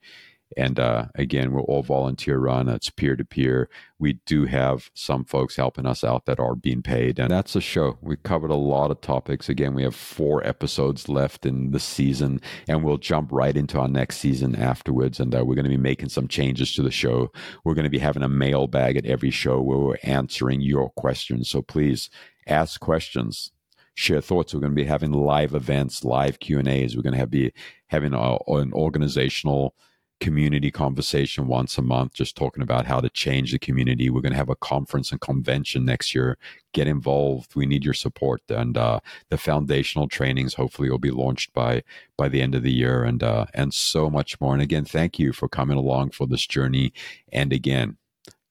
and 0.57 0.79
uh, 0.79 1.05
again, 1.15 1.51
we're 1.51 1.61
all 1.61 1.83
volunteer 1.83 2.37
run. 2.37 2.69
It's 2.69 2.89
peer 2.89 3.15
to 3.15 3.25
peer. 3.25 3.69
We 3.99 4.13
do 4.25 4.45
have 4.45 4.89
some 4.93 5.25
folks 5.25 5.55
helping 5.55 5.85
us 5.85 6.03
out 6.03 6.25
that 6.25 6.39
are 6.39 6.55
being 6.55 6.81
paid. 6.81 7.19
And 7.19 7.31
that's 7.31 7.53
the 7.53 7.61
show. 7.61 7.97
We 8.01 8.17
covered 8.17 8.51
a 8.51 8.55
lot 8.55 8.91
of 8.91 9.01
topics. 9.01 9.49
Again, 9.49 9.73
we 9.73 9.83
have 9.83 9.95
four 9.95 10.45
episodes 10.45 11.07
left 11.07 11.45
in 11.45 11.71
the 11.71 11.79
season, 11.79 12.41
and 12.67 12.83
we'll 12.83 12.97
jump 12.97 13.31
right 13.31 13.55
into 13.55 13.79
our 13.79 13.87
next 13.87 14.17
season 14.17 14.55
afterwards. 14.55 15.19
And 15.19 15.33
uh, 15.35 15.45
we're 15.45 15.55
going 15.55 15.63
to 15.63 15.69
be 15.69 15.77
making 15.77 16.09
some 16.09 16.27
changes 16.27 16.73
to 16.75 16.81
the 16.81 16.91
show. 16.91 17.31
We're 17.63 17.75
going 17.75 17.83
to 17.83 17.89
be 17.89 17.99
having 17.99 18.23
a 18.23 18.29
mailbag 18.29 18.97
at 18.97 19.05
every 19.05 19.31
show 19.31 19.61
where 19.61 19.77
we're 19.77 19.97
answering 20.03 20.61
your 20.61 20.89
questions. 20.91 21.49
So 21.49 21.61
please 21.61 22.09
ask 22.47 22.79
questions 22.79 23.51
share 23.93 24.21
thoughts. 24.21 24.53
We're 24.53 24.61
going 24.61 24.75
to 24.75 24.81
be 24.81 24.87
having 24.87 25.11
live 25.11 25.53
events, 25.53 26.03
live 26.03 26.39
Q 26.39 26.59
and 26.59 26.67
A's. 26.67 26.95
We're 26.95 27.03
going 27.03 27.13
to 27.13 27.19
have 27.19 27.29
be 27.29 27.53
having 27.87 28.13
a, 28.13 28.37
an 28.47 28.73
organizational 28.73 29.75
community 30.21 30.71
conversation 30.71 31.47
once 31.47 31.77
a 31.77 31.81
month, 31.81 32.13
just 32.13 32.38
talking 32.38 32.63
about 32.63 32.86
how 32.86 33.01
to 33.01 33.10
change 33.10 33.51
the 33.51 33.60
community. 33.60 34.10
We're 34.10 34.21
going 34.21 34.31
to 34.31 34.38
have 34.38 34.49
a 34.49 34.55
conference 34.55 35.12
and 35.12 35.19
convention 35.19 35.84
next 35.84 36.15
year. 36.15 36.38
Get 36.73 36.88
involved. 36.88 37.55
We 37.55 37.65
need 37.65 37.84
your 37.84 37.93
support. 37.95 38.41
And 38.47 38.77
uh, 38.77 38.99
the 39.29 39.38
foundational 39.38 40.07
trainings 40.07 40.53
hopefully 40.53 40.89
will 40.89 40.97
be 40.99 41.12
launched 41.12 41.53
by 41.53 41.84
by 42.15 42.29
the 42.29 42.41
end 42.41 42.55
of 42.55 42.63
the 42.63 42.71
year, 42.71 43.03
and 43.03 43.21
uh, 43.21 43.47
and 43.53 43.73
so 43.73 44.10
much 44.10 44.39
more. 44.39 44.53
And 44.53 44.62
again, 44.62 44.86
thank 44.86 45.19
you 45.19 45.34
for 45.34 45.49
coming 45.49 45.77
along 45.77 46.12
for 46.12 46.27
this 46.27 46.45
journey. 46.45 46.93
And 47.34 47.51
again, 47.51 47.97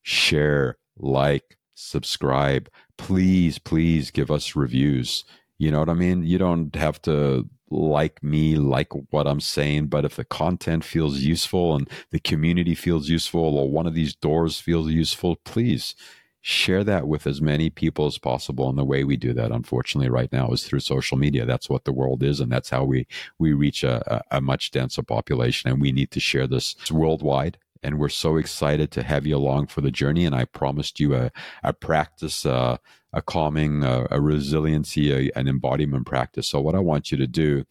share, 0.03 0.77
like, 0.99 1.57
subscribe. 1.75 2.69
Please, 2.99 3.59
please 3.59 4.11
give 4.11 4.31
us 4.31 4.57
reviews. 4.57 5.25
You 5.57 5.71
know 5.71 5.79
what 5.79 5.89
I 5.89 5.95
mean? 5.95 6.25
You 6.25 6.39
don't 6.39 6.75
have 6.75 7.01
to 7.03 7.49
like 7.71 8.23
me, 8.23 8.57
like 8.57 8.93
what 9.13 9.27
I'm 9.27 9.41
saying, 9.41 9.87
but 9.87 10.05
if 10.05 10.17
the 10.17 10.25
content 10.25 10.85
feels 10.85 11.21
useful 11.21 11.77
and 11.77 11.89
the 12.11 12.21
community 12.21 12.75
feels 12.75 13.09
useful 13.09 13.59
or 13.59 13.71
one 13.71 13.87
of 13.87 13.95
these 13.95 14.15
doors 14.15 14.59
feels 14.59 14.91
useful, 14.91 15.37
please 15.37 15.95
share 16.43 16.83
that 16.85 17.07
with 17.07 17.27
as 17.27 17.41
many 17.41 17.71
people 17.71 18.07
as 18.07 18.19
possible. 18.19 18.69
And 18.69 18.79
the 18.79 18.85
way 18.85 19.05
we 19.05 19.17
do 19.17 19.33
that, 19.35 19.53
unfortunately, 19.53 20.09
right 20.09 20.33
now 20.33 20.51
is 20.51 20.65
through 20.65 20.81
social 20.81 21.19
media. 21.19 21.45
That's 21.45 21.69
what 21.69 21.85
the 21.85 21.93
world 21.93 22.23
is, 22.23 22.41
and 22.41 22.51
that's 22.51 22.71
how 22.71 22.85
we 22.85 23.07
we 23.39 23.53
reach 23.53 23.85
a, 23.85 24.23
a 24.31 24.41
much 24.41 24.71
denser 24.71 25.03
population. 25.03 25.71
And 25.71 25.81
we 25.81 25.93
need 25.93 26.11
to 26.13 26.21
share 26.21 26.47
this 26.47 26.75
worldwide 26.91 27.59
and 27.83 27.99
we're 27.99 28.09
so 28.09 28.37
excited 28.37 28.91
to 28.93 29.03
have 29.03 29.27
you 29.27 29.37
along 29.37 29.69
for 29.69 29.81
the 29.81 29.91
journey. 29.91 30.25
And 30.25 30.35
I 30.35 30.45
promised 30.45 31.01
you 31.01 31.15
a, 31.15 31.31
a 31.63 31.73
practice, 31.73 32.45
uh, 32.45 32.77
a 33.13 33.23
calming, 33.23 33.83
a, 33.83 34.07
a 34.11 34.21
resiliency, 34.21 35.13
a, 35.13 35.31
an 35.39 35.49
embodiment 35.49 36.07
practice. 36.07 36.49
So, 36.49 36.61
what 36.61 36.75
I 36.75 36.81
want 36.81 37.11
you 37.11 37.19
to 37.19 37.27
do, 37.27 37.65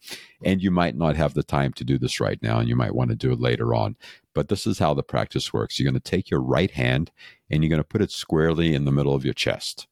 and 0.44 0.62
you 0.62 0.70
might 0.70 0.96
not 0.96 1.16
have 1.16 1.34
the 1.34 1.42
time 1.42 1.72
to 1.74 1.84
do 1.84 1.98
this 1.98 2.20
right 2.20 2.42
now, 2.42 2.58
and 2.58 2.68
you 2.68 2.76
might 2.76 2.94
want 2.94 3.10
to 3.10 3.16
do 3.16 3.32
it 3.32 3.40
later 3.40 3.74
on, 3.74 3.96
but 4.34 4.48
this 4.48 4.66
is 4.66 4.78
how 4.78 4.94
the 4.94 5.02
practice 5.02 5.52
works. 5.52 5.78
You're 5.78 5.90
going 5.90 6.00
to 6.00 6.10
take 6.10 6.30
your 6.30 6.42
right 6.42 6.70
hand 6.70 7.10
and 7.50 7.62
you're 7.62 7.70
going 7.70 7.82
to 7.82 7.84
put 7.84 8.02
it 8.02 8.10
squarely 8.10 8.74
in 8.74 8.84
the 8.84 8.92
middle 8.92 9.14
of 9.14 9.24
your 9.24 9.34
chest. 9.34 9.86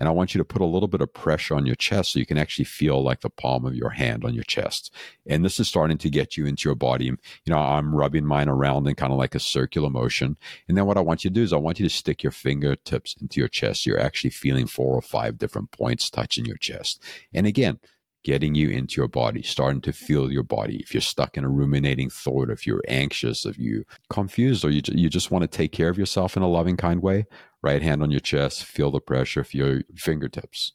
And 0.00 0.08
I 0.08 0.12
want 0.12 0.34
you 0.34 0.38
to 0.38 0.44
put 0.44 0.62
a 0.62 0.66
little 0.66 0.88
bit 0.88 1.02
of 1.02 1.12
pressure 1.12 1.54
on 1.54 1.66
your 1.66 1.76
chest 1.76 2.12
so 2.12 2.18
you 2.18 2.26
can 2.26 2.38
actually 2.38 2.64
feel 2.64 3.02
like 3.02 3.20
the 3.20 3.30
palm 3.30 3.66
of 3.66 3.76
your 3.76 3.90
hand 3.90 4.24
on 4.24 4.34
your 4.34 4.44
chest. 4.44 4.92
And 5.26 5.44
this 5.44 5.60
is 5.60 5.68
starting 5.68 5.98
to 5.98 6.10
get 6.10 6.36
you 6.36 6.46
into 6.46 6.68
your 6.68 6.74
body. 6.74 7.04
You 7.04 7.18
know, 7.46 7.58
I'm 7.58 7.94
rubbing 7.94 8.24
mine 8.24 8.48
around 8.48 8.88
in 8.88 8.94
kind 8.94 9.12
of 9.12 9.18
like 9.18 9.34
a 9.34 9.40
circular 9.40 9.90
motion. 9.90 10.38
And 10.66 10.76
then 10.76 10.86
what 10.86 10.96
I 10.96 11.02
want 11.02 11.22
you 11.22 11.30
to 11.30 11.34
do 11.34 11.42
is 11.42 11.52
I 11.52 11.58
want 11.58 11.78
you 11.78 11.86
to 11.86 11.94
stick 11.94 12.22
your 12.22 12.32
fingertips 12.32 13.14
into 13.20 13.40
your 13.40 13.48
chest. 13.48 13.84
You're 13.86 14.00
actually 14.00 14.30
feeling 14.30 14.66
four 14.66 14.96
or 14.96 15.02
five 15.02 15.38
different 15.38 15.70
points 15.70 16.08
touching 16.08 16.46
your 16.46 16.56
chest. 16.56 17.02
And 17.34 17.46
again, 17.46 17.78
getting 18.22 18.54
you 18.54 18.68
into 18.68 19.00
your 19.00 19.08
body, 19.08 19.42
starting 19.42 19.80
to 19.80 19.92
feel 19.92 20.30
your 20.30 20.42
body. 20.42 20.76
If 20.76 20.92
you're 20.92 21.00
stuck 21.00 21.36
in 21.36 21.44
a 21.44 21.48
ruminating 21.48 22.10
thought, 22.10 22.50
if 22.50 22.66
you're 22.66 22.82
anxious, 22.86 23.46
if 23.46 23.58
you 23.58 23.84
confused, 24.10 24.64
or 24.64 24.70
you, 24.70 24.82
you 24.88 25.08
just 25.08 25.30
want 25.30 25.42
to 25.42 25.48
take 25.48 25.72
care 25.72 25.88
of 25.88 25.98
yourself 25.98 26.36
in 26.36 26.42
a 26.42 26.48
loving, 26.48 26.76
kind 26.76 27.02
way, 27.02 27.26
Right 27.62 27.82
hand 27.82 28.02
on 28.02 28.10
your 28.10 28.20
chest, 28.20 28.64
feel 28.64 28.90
the 28.90 29.00
pressure, 29.00 29.44
feel 29.44 29.74
your 29.74 29.82
fingertips. 29.94 30.72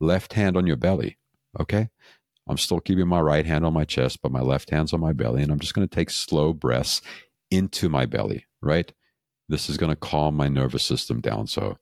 Left 0.00 0.32
hand 0.32 0.56
on 0.56 0.66
your 0.66 0.76
belly. 0.76 1.18
Okay. 1.60 1.90
I'm 2.48 2.56
still 2.56 2.80
keeping 2.80 3.06
my 3.06 3.20
right 3.20 3.44
hand 3.44 3.66
on 3.66 3.74
my 3.74 3.84
chest, 3.84 4.20
but 4.22 4.32
my 4.32 4.40
left 4.40 4.70
hand's 4.70 4.92
on 4.92 5.00
my 5.00 5.12
belly. 5.12 5.42
And 5.42 5.52
I'm 5.52 5.60
just 5.60 5.74
going 5.74 5.86
to 5.86 5.94
take 5.94 6.10
slow 6.10 6.52
breaths 6.52 7.02
into 7.50 7.88
my 7.88 8.06
belly, 8.06 8.46
right? 8.62 8.90
This 9.48 9.68
is 9.68 9.76
going 9.76 9.90
to 9.90 9.96
calm 9.96 10.34
my 10.34 10.48
nervous 10.48 10.82
system 10.82 11.20
down. 11.20 11.46
So 11.46 11.76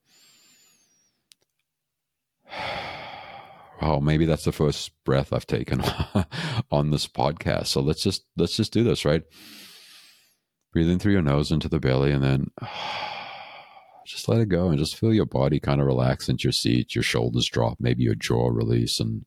oh, 3.80 4.00
maybe 4.00 4.26
that's 4.26 4.44
the 4.44 4.52
first 4.52 4.92
breath 5.04 5.32
I've 5.32 5.46
taken 5.46 5.82
on 6.70 6.90
this 6.90 7.06
podcast. 7.06 7.68
So 7.68 7.80
let's 7.80 8.02
just 8.02 8.24
let's 8.36 8.56
just 8.56 8.72
do 8.72 8.84
this, 8.84 9.04
right? 9.04 9.22
Breathe 10.72 10.90
in 10.90 10.98
through 10.98 11.12
your 11.12 11.22
nose 11.22 11.50
into 11.50 11.68
the 11.68 11.80
belly, 11.80 12.12
and 12.12 12.22
then 12.22 12.50
just 14.06 14.28
let 14.28 14.40
it 14.40 14.48
go, 14.48 14.68
and 14.68 14.78
just 14.78 14.96
feel 14.96 15.12
your 15.12 15.26
body 15.26 15.60
kind 15.60 15.80
of 15.80 15.86
relax 15.86 16.28
into 16.28 16.44
your 16.44 16.52
seat, 16.52 16.94
your 16.94 17.02
shoulders 17.02 17.48
drop, 17.48 17.78
maybe 17.80 18.02
your 18.02 18.14
jaw 18.14 18.48
release, 18.48 19.00
and 19.00 19.24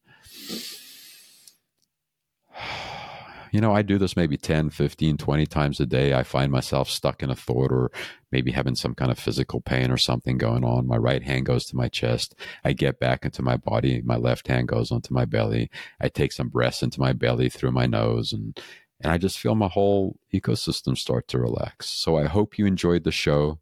you 3.54 3.62
know, 3.62 3.72
I 3.72 3.84
do 3.84 4.00
this 4.00 4.18
maybe 4.18 4.36
10, 4.36 4.72
15, 4.72 5.16
20 5.16 5.46
times 5.46 5.80
a 5.80 5.86
day. 5.86 6.16
I 6.16 6.24
find 6.24 6.52
myself 6.52 6.90
stuck 6.90 7.22
in 7.22 7.30
a 7.30 7.36
thought 7.36 7.72
or 7.72 7.92
maybe 8.32 8.52
having 8.52 8.74
some 8.74 8.96
kind 8.96 9.12
of 9.12 9.20
physical 9.20 9.62
pain 9.62 9.92
or 9.92 9.98
something 9.98 10.40
going 10.40 10.64
on. 10.64 10.88
My 10.88 10.98
right 10.98 11.22
hand 11.22 11.46
goes 11.46 11.66
to 11.66 11.76
my 11.76 11.88
chest. 11.88 12.34
I 12.64 12.74
get 12.74 13.00
back 13.00 13.24
into 13.26 13.44
my 13.44 13.56
body. 13.56 14.02
My 14.02 14.16
left 14.16 14.48
hand 14.48 14.70
goes 14.70 14.92
onto 14.92 15.14
my 15.14 15.26
belly. 15.26 15.70
I 16.02 16.10
take 16.10 16.32
some 16.32 16.50
breaths 16.50 16.82
into 16.82 17.00
my 17.00 17.14
belly 17.14 17.48
through 17.48 17.72
my 17.72 17.86
nose 17.86 18.34
and 18.34 18.60
and 19.00 19.12
I 19.12 19.18
just 19.18 19.38
feel 19.38 19.54
my 19.54 19.68
whole 19.68 20.18
ecosystem 20.34 20.98
start 20.98 21.28
to 21.28 21.40
relax. 21.40 21.90
So 21.90 22.18
I 22.18 22.26
hope 22.26 22.58
you 22.58 22.66
enjoyed 22.66 23.04
the 23.04 23.12
show. 23.12 23.60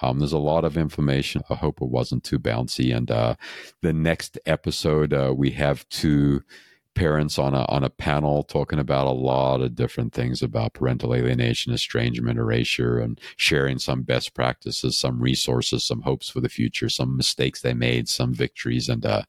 Um, 0.00 0.20
there's 0.20 0.32
a 0.32 0.38
lot 0.38 0.64
of 0.64 0.76
information. 0.76 1.42
I 1.50 1.54
hope 1.54 1.82
it 1.82 1.88
wasn't 1.88 2.22
too 2.22 2.38
bouncy. 2.38 2.96
And 2.96 3.10
uh, 3.10 3.34
the 3.82 3.92
next 3.92 4.38
episode, 4.46 5.12
uh, 5.12 5.34
we 5.36 5.50
have 5.52 5.88
to 5.88 6.42
parents 6.96 7.38
on 7.38 7.54
a 7.54 7.64
on 7.68 7.84
a 7.84 7.90
panel 7.90 8.42
talking 8.42 8.80
about 8.80 9.06
a 9.06 9.10
lot 9.10 9.60
of 9.60 9.76
different 9.76 10.12
things 10.12 10.42
about 10.42 10.72
parental 10.72 11.14
alienation, 11.14 11.72
estrangement, 11.72 12.38
erasure, 12.38 12.98
and 12.98 13.20
sharing 13.36 13.78
some 13.78 14.02
best 14.02 14.34
practices, 14.34 14.96
some 14.96 15.20
resources, 15.20 15.84
some 15.84 16.02
hopes 16.02 16.28
for 16.28 16.40
the 16.40 16.48
future, 16.48 16.88
some 16.88 17.16
mistakes 17.16 17.60
they 17.60 17.74
made, 17.74 18.08
some 18.08 18.34
victories, 18.34 18.88
and 18.88 19.06
uh, 19.06 19.22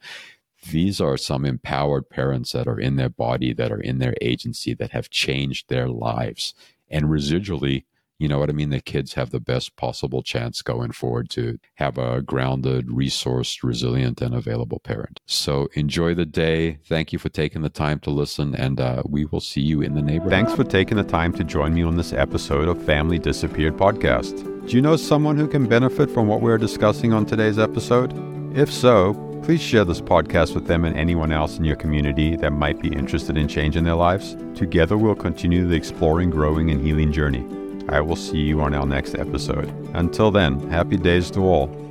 these 0.71 0.99
are 0.99 1.17
some 1.17 1.45
empowered 1.45 2.10
parents 2.10 2.53
that 2.53 2.67
are 2.67 2.80
in 2.80 2.95
their 2.95 3.10
body, 3.10 3.53
that 3.53 3.71
are 3.71 3.82
in 3.82 3.99
their 3.99 4.15
agency, 4.21 4.73
that 4.73 4.91
have 4.91 5.10
changed 5.10 5.69
their 5.69 5.88
lives, 5.88 6.56
and 6.89 7.06
residually 7.06 7.84
you 8.19 8.27
know 8.27 8.39
what 8.39 8.49
I 8.49 8.53
mean? 8.53 8.71
The 8.71 8.82
kids 8.82 9.13
have 9.13 9.30
the 9.30 9.39
best 9.39 9.75
possible 9.75 10.23
chance 10.23 10.62
going 10.62 10.91
forward 10.91 11.30
to 11.32 11.60
have 11.75 11.97
a 11.97 12.21
grounded, 12.21 12.88
resourced, 12.88 13.63
resilient, 13.63 14.21
and 14.21 14.34
available 14.34 14.80
parent. 14.80 15.19
So 15.25 15.67
enjoy 15.73 16.15
the 16.15 16.25
day. 16.25 16.80
Thank 16.86 17.13
you 17.13 17.19
for 17.19 17.30
taking 17.30 17.62
the 17.62 17.69
time 17.69 17.99
to 17.99 18.10
listen, 18.10 18.56
and 18.56 18.80
uh, 18.80 19.03
we 19.06 19.25
will 19.25 19.39
see 19.39 19.62
you 19.62 19.82
in 19.82 19.93
the 19.93 20.01
neighborhood. 20.01 20.32
Thanks 20.32 20.53
for 20.53 20.63
taking 20.63 20.97
the 20.97 21.03
time 21.03 21.32
to 21.34 21.43
join 21.43 21.73
me 21.73 21.84
on 21.84 21.95
this 21.95 22.13
episode 22.13 22.67
of 22.67 22.84
Family 22.84 23.19
Disappeared 23.19 23.77
podcast. 23.77 24.43
Do 24.67 24.75
you 24.75 24.82
know 24.82 24.95
someone 24.95 25.38
who 25.38 25.47
can 25.47 25.67
benefit 25.67 26.10
from 26.10 26.27
what 26.27 26.41
we're 26.41 26.58
discussing 26.58 27.13
on 27.13 27.25
today's 27.25 27.60
episode? 27.60 28.13
If 28.58 28.73
so, 28.73 29.13
please 29.43 29.62
share 29.62 29.86
this 29.86 30.01
podcast 30.01 30.56
with 30.56 30.65
them 30.65 30.84
and 30.84 30.97
anyone 30.97 31.32
else 31.32 31.58
in 31.58 31.63
your 31.63 31.75
community 31.75 32.36
that 32.38 32.51
might 32.51 32.82
be 32.82 32.89
interested 32.89 33.38
in 33.38 33.47
changing 33.47 33.84
their 33.84 33.95
lives. 33.95 34.36
Together, 34.56 34.97
we'll 34.97 35.15
continue 35.15 35.67
the 35.67 35.75
exploring, 35.75 36.32
growing, 36.32 36.71
and 36.71 36.84
healing 36.84 37.13
journey. 37.13 37.45
I 37.89 38.02
will 38.02 38.15
see 38.15 38.39
you 38.39 38.62
on 38.62 38.73
our 38.73 38.86
next 38.86 39.15
episode. 39.15 39.69
Until 39.93 40.32
then, 40.32 40.69
happy 40.69 40.97
days 40.97 41.32
to 41.32 41.41
all. 41.41 41.87